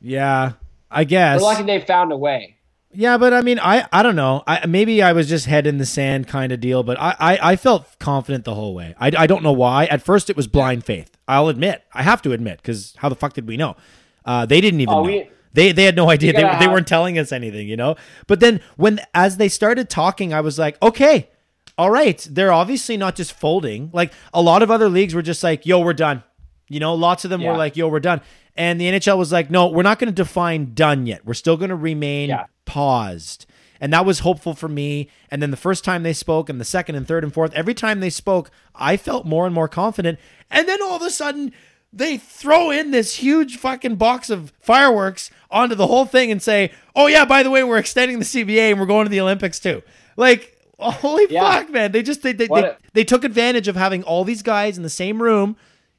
[0.01, 0.53] Yeah,
[0.91, 1.41] I guess.
[1.41, 2.57] We're lucky they found a way.
[2.97, 4.43] Yeah, but I mean, I, I don't know.
[4.47, 7.39] I maybe I was just head in the sand kind of deal, but I, I,
[7.51, 8.95] I felt confident the whole way.
[8.97, 9.85] I, I don't know why.
[9.85, 11.11] At first, it was blind faith.
[11.27, 11.83] I'll admit.
[11.93, 13.75] I have to admit because how the fuck did we know?
[14.23, 15.09] Uh, they didn't even Oh, know.
[15.09, 16.33] we- they they had no idea.
[16.33, 17.95] They, gotta they weren't telling us anything, you know.
[18.27, 21.29] But then when as they started talking, I was like, okay,
[21.77, 22.25] all right.
[22.29, 23.89] They're obviously not just folding.
[23.93, 26.23] Like a lot of other leagues were just like, yo, we're done.
[26.69, 28.21] You know, lots of them were like, yo, we're done.
[28.55, 31.25] And the NHL was like, no, we're not going to define done yet.
[31.25, 32.45] We're still going to remain Yeah.
[32.65, 33.45] paused.
[33.81, 35.09] And that was hopeful for me.
[35.29, 37.73] And then the first time they spoke, and the second and third and fourth, every
[37.73, 40.17] time they spoke, I felt more and more confident.
[40.49, 41.51] And then all of a sudden,
[41.91, 46.71] they throw in this huge fucking box of fireworks onto the whole thing and say,
[46.95, 49.59] oh, yeah, by the way, we're extending the CBA and we're going to the Olympics
[49.59, 49.83] too.
[50.15, 51.41] Like, holy Yeah.
[51.59, 51.91] fuck, man.
[51.91, 54.83] They just, they, they, they, a- they took advantage of having all these guys in
[54.83, 55.55] the same room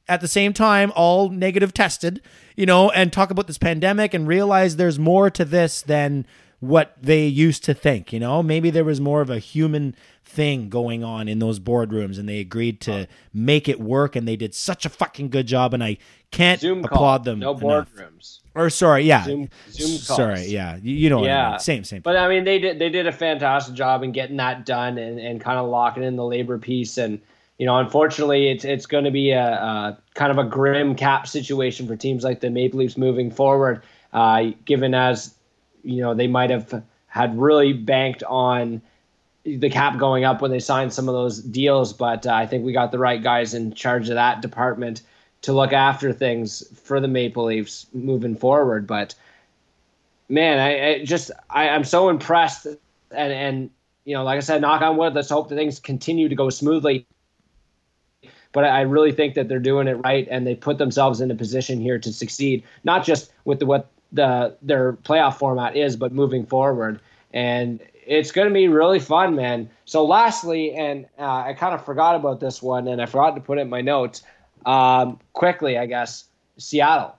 [0.09, 2.21] at the same time, all negative tested,
[2.55, 6.25] you know, and talk about this pandemic and realize there's more to this than
[6.59, 8.41] what they used to think, you know?
[8.41, 12.39] Maybe there was more of a human thing going on in those boardrooms and they
[12.39, 15.97] agreed to make it work and they did such a fucking good job and I
[16.31, 17.39] can't Zoom call, applaud them.
[17.39, 17.61] No enough.
[17.61, 18.39] boardrooms.
[18.57, 19.23] Or sorry, yeah.
[19.23, 20.77] Zoom- Zoom S- Sorry, yeah.
[20.81, 21.59] You, you know what I Yeah, mean.
[21.59, 22.01] Same, same.
[22.01, 25.19] But I mean, they did they did a fantastic job in getting that done and,
[25.19, 26.97] and kind of locking in the labor piece.
[26.97, 27.21] And
[27.57, 31.27] you know, unfortunately, it's it's going to be a, a kind of a grim cap
[31.27, 33.83] situation for teams like the Maple Leafs moving forward.
[34.13, 35.33] Uh, given as
[35.83, 38.81] you know, they might have had really banked on
[39.43, 42.65] the cap going up when they signed some of those deals, but uh, I think
[42.65, 45.01] we got the right guys in charge of that department
[45.41, 48.87] to look after things for the Maple Leafs moving forward.
[48.87, 49.15] But
[50.29, 52.79] man, I, I just I, I'm so impressed, and
[53.11, 53.69] and
[54.05, 55.13] you know, like I said, knock on wood.
[55.13, 57.05] Let's hope that things continue to go smoothly.
[58.53, 61.35] But I really think that they're doing it right, and they put themselves in a
[61.35, 66.11] position here to succeed, not just with the what the their playoff format is, but
[66.11, 66.99] moving forward.
[67.33, 69.69] And it's going to be really fun, man.
[69.85, 73.41] So, lastly, and uh, I kind of forgot about this one, and I forgot to
[73.41, 74.23] put it in my notes.
[74.67, 76.25] Um, quickly, I guess
[76.57, 77.15] Seattle.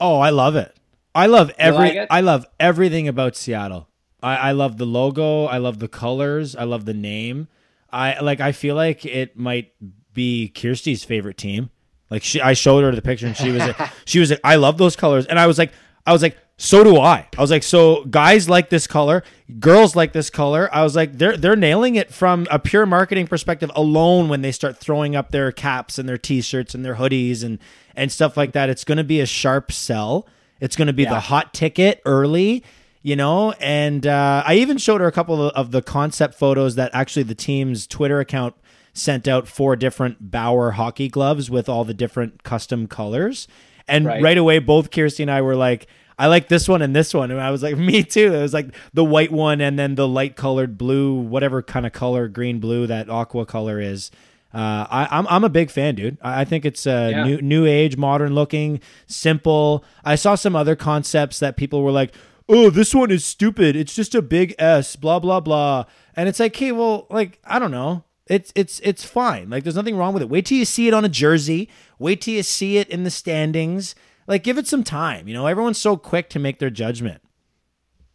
[0.00, 0.74] Oh, I love it.
[1.14, 1.98] I love every.
[1.98, 2.06] like?
[2.08, 3.88] I love everything about Seattle.
[4.22, 5.46] I, I love the logo.
[5.46, 6.54] I love the colors.
[6.54, 7.48] I love the name.
[7.92, 8.40] I like.
[8.40, 9.72] I feel like it might
[10.14, 11.70] be Kirsty's favorite team.
[12.10, 13.62] Like she, I showed her the picture and she was.
[13.62, 15.72] like, she was like, I love those colors, and I was like,
[16.06, 17.26] I was like, so do I.
[17.36, 19.24] I was like, so guys like this color,
[19.58, 20.70] girls like this color.
[20.72, 24.52] I was like, they're they're nailing it from a pure marketing perspective alone when they
[24.52, 27.58] start throwing up their caps and their t-shirts and their hoodies and
[27.96, 28.70] and stuff like that.
[28.70, 30.24] It's going to be a sharp sell.
[30.60, 32.62] It's going to be the hot ticket early,
[33.02, 33.50] you know.
[33.58, 37.24] And uh, I even showed her a couple of, of the concept photos that actually
[37.24, 38.54] the team's Twitter account
[38.92, 43.48] sent out four different Bauer hockey gloves with all the different custom colors.
[43.88, 44.22] And Right.
[44.22, 45.88] right away, both Kirsty and I were like,
[46.22, 47.30] I like this one and this one.
[47.30, 48.32] And I was like, me too.
[48.34, 51.92] It was like the white one and then the light colored blue, whatever kind of
[51.92, 54.10] color, green, blue, that aqua color is.
[54.54, 56.18] Uh, I, I'm I'm a big fan, dude.
[56.22, 57.24] I I think it's uh, Yeah.
[57.24, 59.84] new new age, modern looking, simple.
[60.04, 62.14] I saw some other concepts that people were like,
[62.48, 63.76] "Oh, this one is stupid.
[63.76, 65.84] It's just a big S." Blah blah blah.
[66.14, 68.04] And it's like, hey, well, like I don't know.
[68.26, 69.48] It's it's it's fine.
[69.50, 70.28] Like there's nothing wrong with it.
[70.28, 71.68] Wait till you see it on a jersey.
[71.98, 73.94] Wait till you see it in the standings.
[74.26, 75.28] Like give it some time.
[75.28, 77.22] You know, everyone's so quick to make their judgment.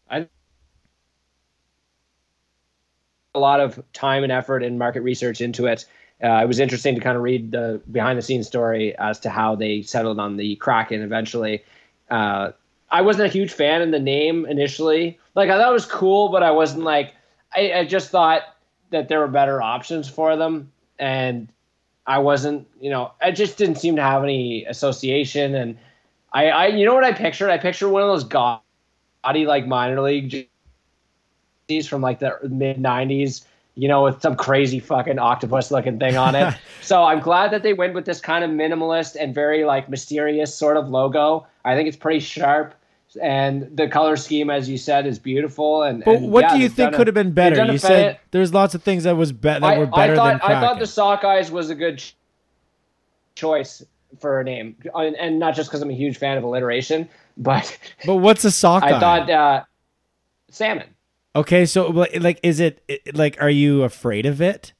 [0.09, 0.27] I
[3.35, 5.85] a lot of time and effort and market research into it.
[6.23, 9.29] Uh, it was interesting to kind of read the behind the scenes story as to
[9.29, 11.63] how they settled on the Kraken eventually.
[12.09, 12.51] Uh,
[12.89, 15.19] I wasn't a huge fan of the name initially.
[15.35, 17.13] Like I thought it was cool, but I wasn't like
[17.55, 18.41] I, I just thought
[18.89, 21.49] that there were better options for them, and
[22.05, 22.67] I wasn't.
[22.79, 25.53] You know, I just didn't seem to have any association.
[25.53, 25.77] And
[26.33, 27.49] I, I you know what I pictured?
[27.49, 30.47] I pictured one of those gaudy like minor league
[31.69, 33.45] jerseys from like the mid '90s.
[33.75, 36.55] You know, with some crazy fucking octopus looking thing on it.
[36.81, 40.53] so I'm glad that they went with this kind of minimalist and very like mysterious
[40.53, 41.45] sort of logo.
[41.63, 42.73] I think it's pretty sharp.
[43.21, 45.83] And the color scheme, as you said, is beautiful.
[45.83, 47.71] And But and, what yeah, do you think could have been better?
[47.71, 50.27] You said there's lots of things that was be- that I, were better I thought,
[50.27, 50.55] than Kraken.
[50.55, 52.15] I thought the Sockeyes was a good ch-
[53.35, 53.83] choice
[54.19, 57.77] for a name, and, and not just because I'm a huge fan of alliteration, but
[58.05, 58.95] but what's a sockeye?
[58.95, 59.63] I thought uh,
[60.49, 60.87] salmon.
[61.35, 62.81] Okay, so like, is it
[63.13, 63.41] like?
[63.41, 64.73] Are you afraid of it?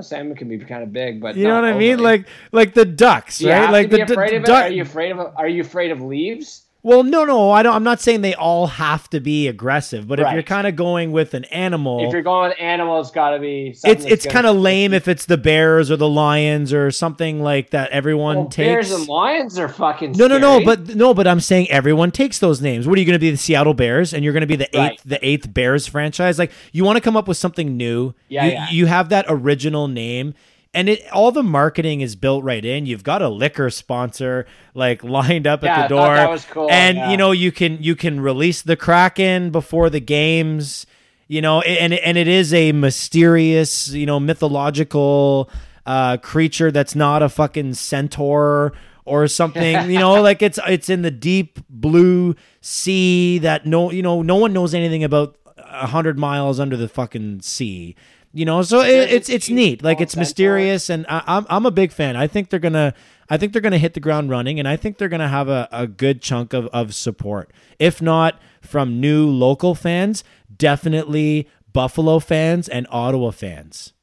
[0.00, 1.98] Salmon can be kind of big, but You know what I mean?
[1.98, 3.70] Like like the ducks, right?
[3.70, 5.34] like the d- duck- Are you afraid of?
[5.36, 6.65] Are you afraid of leaves?
[6.86, 7.74] Well, no, no, I don't.
[7.74, 11.10] I'm not saying they all have to be aggressive, but if you're kind of going
[11.10, 13.72] with an animal, If you're going with animals, got to be.
[13.72, 17.42] something it's it's kind of lame if it's the bears or the lions or something
[17.42, 17.90] like that.
[17.90, 18.56] Everyone Well, takes.
[18.68, 20.12] bears and lions are fucking.
[20.12, 22.86] no, no, no, but no, but I'm saying everyone takes those names.
[22.86, 24.68] What are you going to be, the Seattle Bears, and you're going to be the
[24.68, 25.00] eighth, Right.
[25.04, 26.38] the eighth Bears franchise?
[26.38, 28.14] Like you want to come up with something new.
[28.28, 28.70] Yeah, you, yeah.
[28.70, 30.34] you have that original name.
[30.76, 32.86] And it all the marketing is built right in.
[32.86, 36.70] You've got a liquor sponsor like lined up Yeah, at the door, that was cool,
[36.70, 37.10] and yeah.
[37.10, 40.86] you know you can you can release the Kraken before the games.
[41.28, 45.50] You know, and and it is a mysterious, you know, mythological
[45.84, 48.72] uh, creature that's not a fucking centaur
[49.04, 49.90] or something.
[49.90, 54.36] you know, like it's it's in the deep blue sea that no you know no
[54.36, 57.96] one knows anything about a hundred miles under the fucking sea.
[58.36, 59.82] You know, so it, it's it's neat.
[59.82, 62.16] Like it's mysterious, and I, I'm I'm a big fan.
[62.16, 62.92] I think they're gonna
[63.30, 65.66] I think they're gonna hit the ground running, and I think they're gonna have a,
[65.72, 67.50] a good chunk of of support.
[67.78, 70.22] If not from new local fans,
[70.54, 73.94] definitely Buffalo fans and Ottawa fans.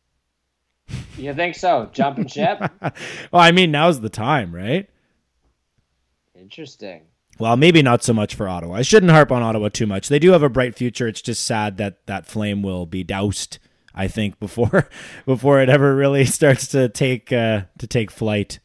[1.16, 1.92] You think so?
[1.94, 2.60] Jumping ship.
[3.32, 4.90] Well, I mean, now's the time, right?
[6.34, 7.04] Interesting.
[7.38, 8.78] Well, maybe not so much for Ottawa.
[8.78, 10.08] I shouldn't harp on Ottawa too much.
[10.08, 11.08] They do have a bright future.
[11.08, 13.60] It's just sad that that flame will be doused.
[13.94, 14.90] I think before
[15.26, 18.60] before it ever really starts to take uh, to take flight.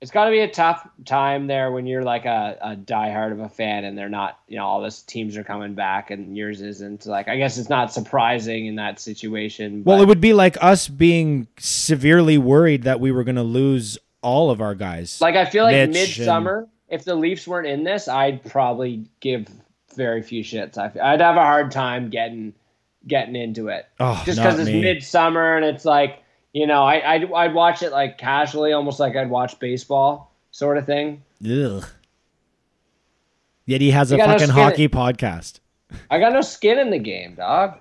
[0.00, 3.40] It's got to be a tough time there when you're like a, a diehard of
[3.40, 6.62] a fan and they're not, you know, all this teams are coming back and yours
[6.62, 7.04] isn't.
[7.04, 9.84] Like, I guess it's not surprising in that situation.
[9.84, 13.98] Well, it would be like us being severely worried that we were going to lose
[14.22, 15.20] all of our guys.
[15.20, 19.48] like I feel like Mitch midsummer, if the Leafs weren't in this, I'd probably give
[19.96, 20.78] very few shits.
[20.78, 22.54] I'd have a hard time getting
[23.06, 23.86] getting into it.
[23.98, 24.82] Oh, just because it's me.
[24.82, 26.22] midsummer and it's like
[26.52, 30.78] you know I I'd, I'd watch it like casually, almost like I'd watch baseball sort
[30.78, 31.22] of thing.
[31.44, 31.84] Ugh.
[33.66, 35.60] Yet he has a got no fucking skin- hockey podcast.
[36.10, 37.78] I got no skin in the game, dog.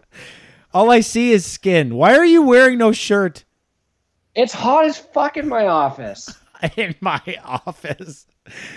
[0.74, 1.96] All I see is skin.
[1.96, 3.44] Why are you wearing no shirt
[4.36, 6.38] It's hot as fuck in my office.
[6.78, 8.28] in my office?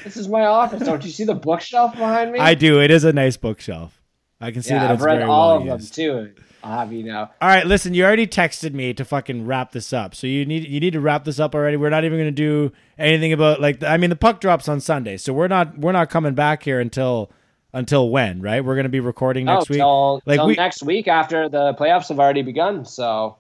[0.05, 0.82] This is my office.
[0.82, 2.38] Don't you see the bookshelf behind me?
[2.38, 2.80] I do.
[2.80, 4.01] It is a nice bookshelf.
[4.43, 5.95] I can see yeah, that I've read all well of used.
[5.95, 6.43] them too.
[6.64, 7.28] I'll have you know.
[7.40, 7.95] All right, listen.
[7.95, 11.01] You already texted me to fucking wrap this up, so you need you need to
[11.01, 11.76] wrap this up already.
[11.76, 14.68] We're not even going to do anything about like the, I mean the puck drops
[14.68, 17.30] on Sunday, so we're not we're not coming back here until
[17.72, 18.64] until when, right?
[18.64, 19.78] We're going to be recording next oh, week.
[19.78, 22.84] till, like till we next week after the playoffs have already begun.
[22.84, 23.36] So,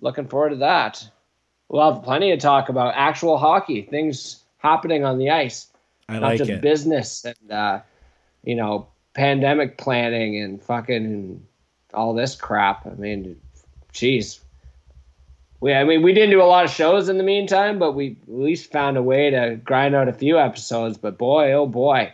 [0.00, 1.08] looking forward to that.
[1.68, 5.68] We'll have plenty to talk about actual hockey, things happening on the ice,
[6.08, 6.60] I not like just it.
[6.60, 7.80] business and uh,
[8.44, 11.46] you know pandemic planning and fucking
[11.94, 12.86] all this crap.
[12.86, 13.40] I mean,
[13.92, 14.40] jeez.
[15.60, 18.16] We, I mean, we didn't do a lot of shows in the meantime, but we
[18.22, 20.98] at least found a way to grind out a few episodes.
[20.98, 22.12] But boy, oh boy,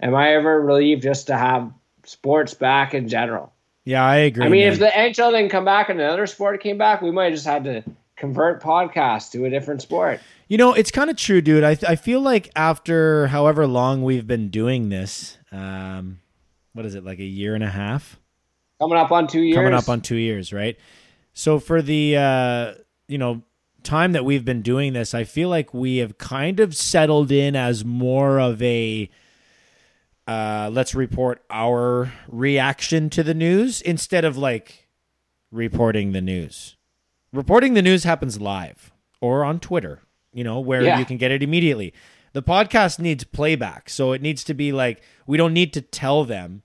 [0.00, 1.72] am I ever relieved just to have
[2.04, 3.52] sports back in general.
[3.84, 4.44] Yeah, I agree.
[4.44, 4.72] I mean, man.
[4.72, 7.46] if the NHL didn't come back and another sport came back, we might have just
[7.46, 7.82] had to
[8.16, 10.20] convert podcasts to a different sport.
[10.48, 11.64] You know, it's kind of true, dude.
[11.64, 16.20] I I feel like after however long we've been doing this, um,
[16.72, 18.18] what is it like a year and a half?
[18.80, 19.56] Coming up on two years.
[19.56, 20.76] Coming up on two years, right?
[21.34, 22.74] So for the uh,
[23.08, 23.42] you know
[23.82, 27.54] time that we've been doing this, I feel like we have kind of settled in
[27.56, 29.08] as more of a
[30.26, 34.88] uh, let's report our reaction to the news instead of like
[35.50, 36.76] reporting the news.
[37.32, 40.00] Reporting the news happens live or on Twitter,
[40.32, 40.98] you know, where Yeah.
[40.98, 41.92] you can get it immediately.
[42.32, 46.24] The podcast needs playback, so it needs to be like we don't need to tell
[46.24, 46.62] them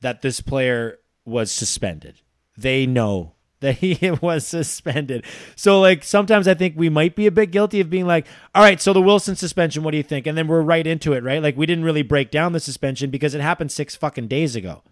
[0.00, 2.20] that this player was suspended.
[2.56, 5.24] They know that he was suspended.
[5.56, 8.62] So like sometimes I think we might be a bit guilty of being like, all
[8.62, 10.26] right, so the Wilson suspension, what do you think?
[10.26, 11.42] And then we're right into it, right?
[11.42, 14.82] Like we didn't really break down the suspension because it happened six fucking days ago.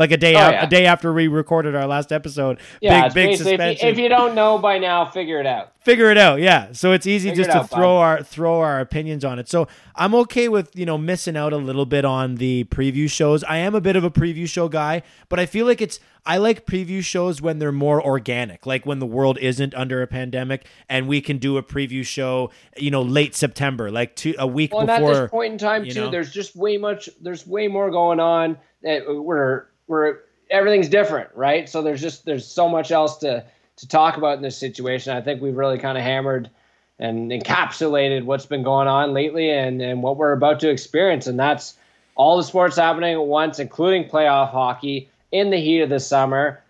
[0.00, 0.64] Like a day Oh, out, yeah.
[0.64, 2.58] a day after we recorded our last episode.
[2.80, 3.88] yeah, big big basically, if you, suspension.
[3.90, 5.72] if you don't know by now, figure it out.
[5.80, 6.72] Figure it out, yeah.
[6.72, 9.48] So it's easy Figure just to out, throw our throw our opinions on it.
[9.48, 13.44] So I'm okay with you know missing out a little bit on the preview shows.
[13.44, 16.36] I am a bit of a preview show guy, but I feel like it's I
[16.38, 20.66] like preview shows when they're more organic, like when the world isn't under a pandemic
[20.88, 24.72] and we can do a preview show, you know, late September, like two a week
[24.72, 25.12] Well, and before.
[25.12, 26.10] at this point in time, too, know?
[26.10, 27.08] there's just way much.
[27.22, 28.58] There's way more going on.
[28.84, 30.18] Eh, that we're we're
[30.50, 31.68] everything's different, right?
[31.68, 33.44] So there's just there's so much else to
[33.76, 35.16] to talk about in this situation.
[35.16, 36.50] I think we've really kind of hammered
[36.98, 41.38] and encapsulated what's been going on lately and and what we're about to experience, and
[41.38, 41.74] that's
[42.14, 46.62] all the sports happening at once, including playoff hockey in the heat of the summer.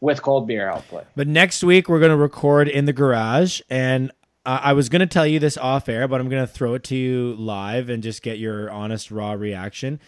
[0.00, 1.04] with cold beer, hopefully.
[1.16, 4.12] But next week we're going to record in the garage, and
[4.44, 6.84] I was going to tell you this off air, but I'm going to throw it
[6.84, 9.98] to you live and just get your honest, raw reaction.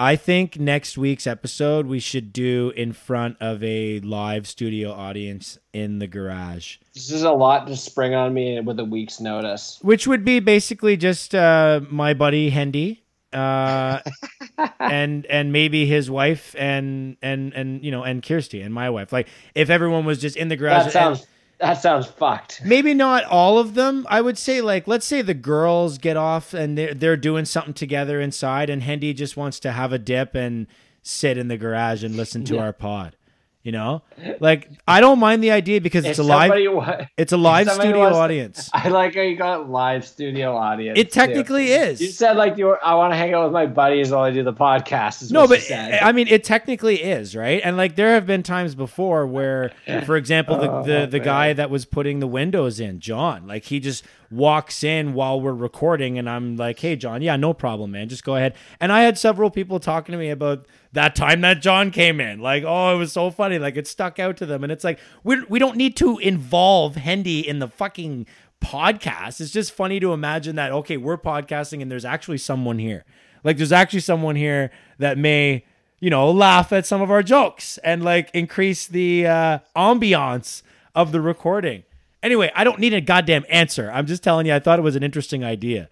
[0.00, 5.58] I think next week's episode we should do in front of a live studio audience
[5.72, 9.78] in the garage, This is a lot to spring on me with a week's notice.
[9.82, 13.02] which would be basically just uh, my buddy Hendy.
[13.32, 14.00] Uh,
[14.80, 19.12] and and maybe his wife and and and you know and Kirsty and my wife
[19.12, 21.26] like if everyone was just in the garage That sounds
[21.60, 22.62] that sounds fucked.
[22.64, 24.06] maybe not all of them.
[24.08, 27.74] I would say like let's say the girls get off and they're they're doing something
[27.74, 30.66] together inside, and Hendy just wants to have a dip and
[31.02, 32.62] sit in the garage and listen to Yeah.
[32.62, 33.16] our pod.
[33.64, 34.02] You know,
[34.40, 37.68] like I don't mind the idea because it's If a live wa- it's a live
[37.68, 38.70] studio audience.
[38.72, 40.98] I like how you got live studio audience.
[40.98, 41.20] It too.
[41.20, 42.00] technically is.
[42.00, 44.30] You said like you were, I want to hang out with my buddies while I
[44.30, 45.22] do the podcast.
[45.22, 45.70] Is No, but.
[45.70, 49.72] I mean, it technically is right, and like there have been times before where,
[50.06, 53.64] for example, the Oh, the, the guy that was putting the windows in, John, like
[53.64, 57.92] he just walks in while we're recording, and I'm like, "Hey, John, yeah, no problem,
[57.92, 61.42] man, just go ahead." And I had several people talking to me about that time
[61.42, 64.46] that John came in, like, "Oh, it was so funny," like it stuck out to
[64.46, 68.26] them, and it's like we we don't need to involve Hendy in the fucking
[68.62, 69.40] podcast.
[69.40, 73.04] It's just funny to imagine that okay, we're podcasting and there's actually someone here.
[73.44, 75.64] Like there's actually someone here that may,
[76.00, 80.62] you know, laugh at some of our jokes and like increase the uh ambiance
[80.94, 81.84] of the recording.
[82.22, 83.90] Anyway, I don't need a goddamn answer.
[83.92, 85.88] I'm just telling you I thought it was an interesting idea.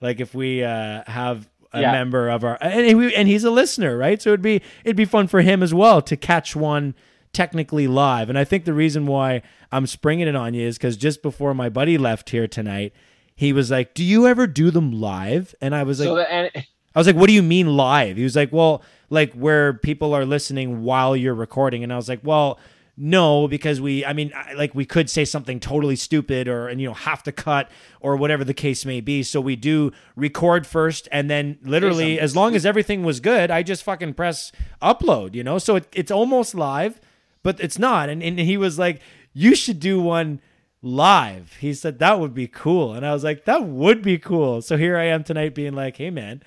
[0.00, 1.92] Like if we uh have a Yeah.
[1.92, 4.20] member of our and he, and he's a listener, right?
[4.20, 6.94] So it'd be it'd be fun for him as well to catch one
[7.32, 8.28] technically live.
[8.28, 11.54] And I think the reason why I'm springing it on you is because just before
[11.54, 12.92] my buddy left here tonight,
[13.36, 16.32] he was like, "Do you ever do them live?" And I was like, so the,
[16.32, 19.72] and I was like, "What do you mean live?" He was like, "Well, like where
[19.74, 22.58] people are listening while you're recording." And I was like, "Well."
[23.02, 26.86] No, because we, I mean, like we could say something totally stupid or, and you
[26.86, 29.22] know, have to cut or whatever the case may be.
[29.22, 33.62] So we do record first and then literally, as long as everything was good, I
[33.62, 34.52] just fucking press
[34.82, 35.56] upload, you know?
[35.56, 37.00] So it, it's almost live,
[37.42, 38.10] but it's not.
[38.10, 39.00] And, and he was like,
[39.32, 40.42] you should do one
[40.82, 41.56] live.
[41.58, 42.92] He said that would be cool.
[42.92, 44.60] And I was like, that would be cool.
[44.60, 46.42] So here I am tonight being like, hey, man,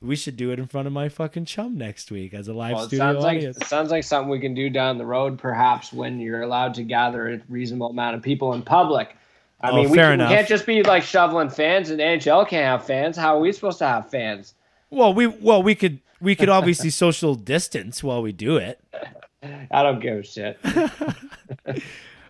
[0.00, 2.74] we should do it in front of my fucking chum next week as a live
[2.74, 3.56] well, it studio sounds like audience.
[3.56, 6.82] it sounds like something we can do down the road, perhaps when you're allowed to
[6.82, 9.16] gather a reasonable amount of people in public.
[9.60, 12.86] I Oh, mean, we, can, can't just be like shoveling fans, and NHL can't have
[12.86, 13.16] fans.
[13.16, 14.54] How are we supposed to have fans?
[14.90, 18.80] Well, we well we could we could obviously social distance while we do it.
[19.70, 20.58] I don't give a shit.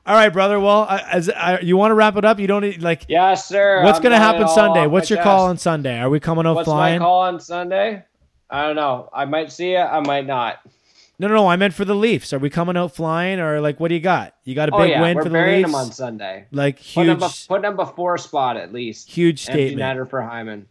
[0.08, 0.58] All right, brother.
[0.58, 3.04] Well, as I, you want to wrap it up, you don't need like.
[3.08, 3.84] Yes, sir.
[3.84, 4.86] What's gonna happen Sunday?
[4.86, 5.98] What's your call on Sunday?
[6.00, 6.98] Are we coming out What's flying?
[6.98, 8.04] my call on Sunday?
[8.48, 9.10] I don't know.
[9.12, 9.78] I might see you.
[9.78, 10.60] I might not.
[11.18, 11.46] No, no, no.
[11.48, 12.32] I meant for the Leafs.
[12.32, 14.34] Are we coming out flying, or like what do you got?
[14.44, 15.68] You got a big Oh big yeah, win we're for the burying Leafs.
[15.68, 16.46] them on Sunday.
[16.52, 19.10] like huge, putting them before spot at least.
[19.10, 19.98] huge Empty statement.
[19.98, 20.68] netter for Hyman.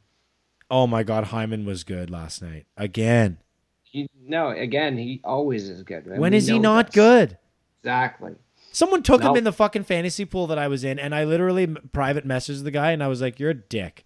[0.72, 3.38] Oh my God, Hyman was good last night again.
[3.84, 6.08] He, no, again, he always is good.
[6.08, 6.20] man.
[6.20, 6.96] When We is he not this.
[6.96, 7.38] good?
[7.84, 8.34] Exactly.
[8.78, 11.66] Someone took him in the fucking fantasy pool that I was in, and I literally
[11.66, 14.06] private messaged the guy, and I was like, "You're a dick.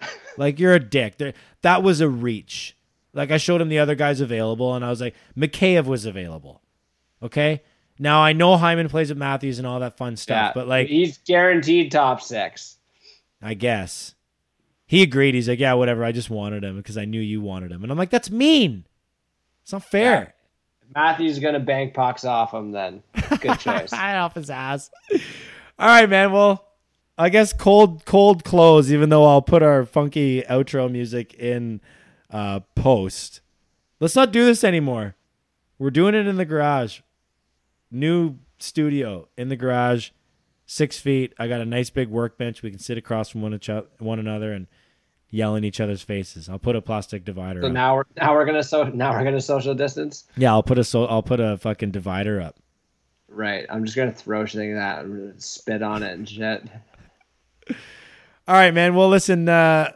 [0.38, 1.18] like you're a dick."
[1.60, 2.78] That was a reach.
[3.12, 6.62] Like I showed him the other guys available, and I was like, Mikheyev was available.
[7.22, 7.62] Okay.
[7.98, 10.88] Now I know Hyman plays with Matthews and all that fun stuff, Yeah, but like,
[10.88, 12.78] he's guaranteed top six.
[13.42, 14.14] I guess
[14.86, 15.34] he agreed.
[15.34, 16.02] He's like, "Yeah, whatever.
[16.04, 18.86] I just wanted him because I knew you wanted him," and I'm like, "That's mean.
[19.62, 20.32] It's not fair."
[20.94, 22.72] Matthews gonna bank pucks off him.
[22.72, 23.02] Then
[23.40, 23.92] good choice.
[23.92, 24.90] Right off his ass.
[25.78, 26.32] All right, man.
[26.32, 26.64] Well,
[27.18, 28.92] I guess cold, cold close.
[28.92, 31.80] Even though I'll put our funky outro music in
[32.30, 33.40] uh, post.
[34.00, 35.16] Let's not do this anymore.
[35.78, 37.00] We're doing it in the garage.
[37.90, 40.10] New studio in the garage,
[40.66, 41.34] six feet.
[41.38, 42.62] I got a nice big workbench.
[42.62, 44.66] We can sit across from one, each one another and
[45.30, 46.48] yell in each other's faces.
[46.48, 47.60] I'll put a plastic divider.
[47.60, 47.72] so up.
[47.72, 50.24] now we're now we're gonna so now we're gonna social distance.
[50.36, 52.56] yeah, I'll put a so I'll put a fucking divider up.
[53.28, 53.66] Right.
[53.68, 56.64] I'm just gonna throw shit like that and spit on it and shit.
[58.48, 58.94] All right, man.
[58.94, 59.48] Well, listen.
[59.48, 59.92] Uh,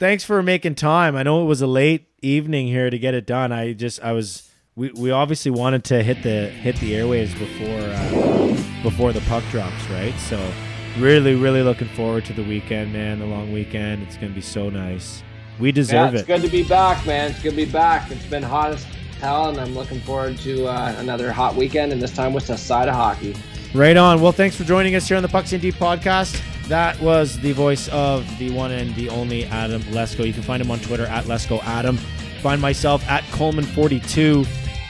[0.00, 1.14] thanks for making time.
[1.14, 3.52] I know it was a late evening here to get it done.
[3.52, 7.80] I just, I was, we, we obviously wanted to hit the hit the airwaves before
[7.80, 10.14] uh, before the puck drops, right?
[10.18, 10.52] So,
[10.98, 13.18] really, really looking forward to the weekend, man.
[13.18, 14.02] The long weekend.
[14.02, 15.22] It's gonna be so nice.
[15.58, 16.30] We Yeah, deserve it's it.
[16.30, 17.30] It's good to be back, man.
[17.30, 18.10] It's good to be back.
[18.10, 18.84] It's been hot as
[19.20, 22.56] hell, and I'm looking forward to uh, another hot weekend, and this time with a
[22.56, 23.36] side of hockey.
[23.74, 24.20] Right on.
[24.20, 26.40] Well, thanks for joining us here on the Pucks in Deep podcast.
[26.66, 30.26] That was the voice of the one and the only Adam Lesko.
[30.26, 31.96] You can find him on Twitter at Lesko Adam.
[32.42, 34.46] Find myself at Coleman42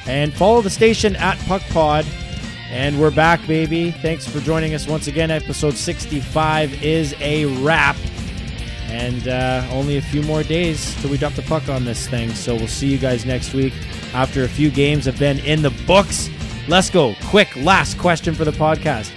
[0.07, 2.07] and follow the station at Puck Pod.
[2.71, 3.91] And we're back, baby.
[3.91, 5.29] Thanks for joining us once again.
[5.33, 7.97] Episode 65 is a wrap.
[8.87, 12.33] And uh, only a few more days till we drop the puck on this thing.
[12.33, 13.73] So we'll see you guys next week
[14.15, 16.31] after a few games have been in the books.
[16.69, 17.15] Let's go.
[17.27, 19.11] Quick last question for the podcast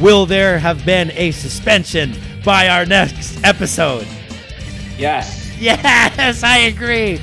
[0.00, 2.14] Will there have been a suspension
[2.44, 4.06] by our next episode?
[4.96, 5.39] Yes.
[6.20, 7.18] Yes, I agree.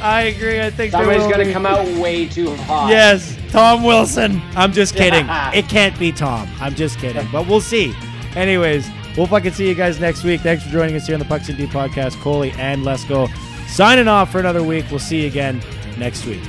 [0.00, 0.60] I agree.
[0.60, 2.88] I think Somebody's going to come out way too hot.
[2.88, 4.40] Yes, Tom Wilson.
[4.56, 5.26] I'm just kidding.
[5.54, 6.48] it can't be Tom.
[6.58, 7.28] I'm just kidding.
[7.30, 7.94] But we'll see.
[8.34, 10.40] Anyways, we'll fucking see you guys next week.
[10.40, 12.18] Thanks for joining us here on the Pucks and D podcast.
[12.22, 13.04] Coley and Let's
[13.68, 14.86] signing off for another week.
[14.90, 15.62] We'll see you again
[15.98, 16.42] next week.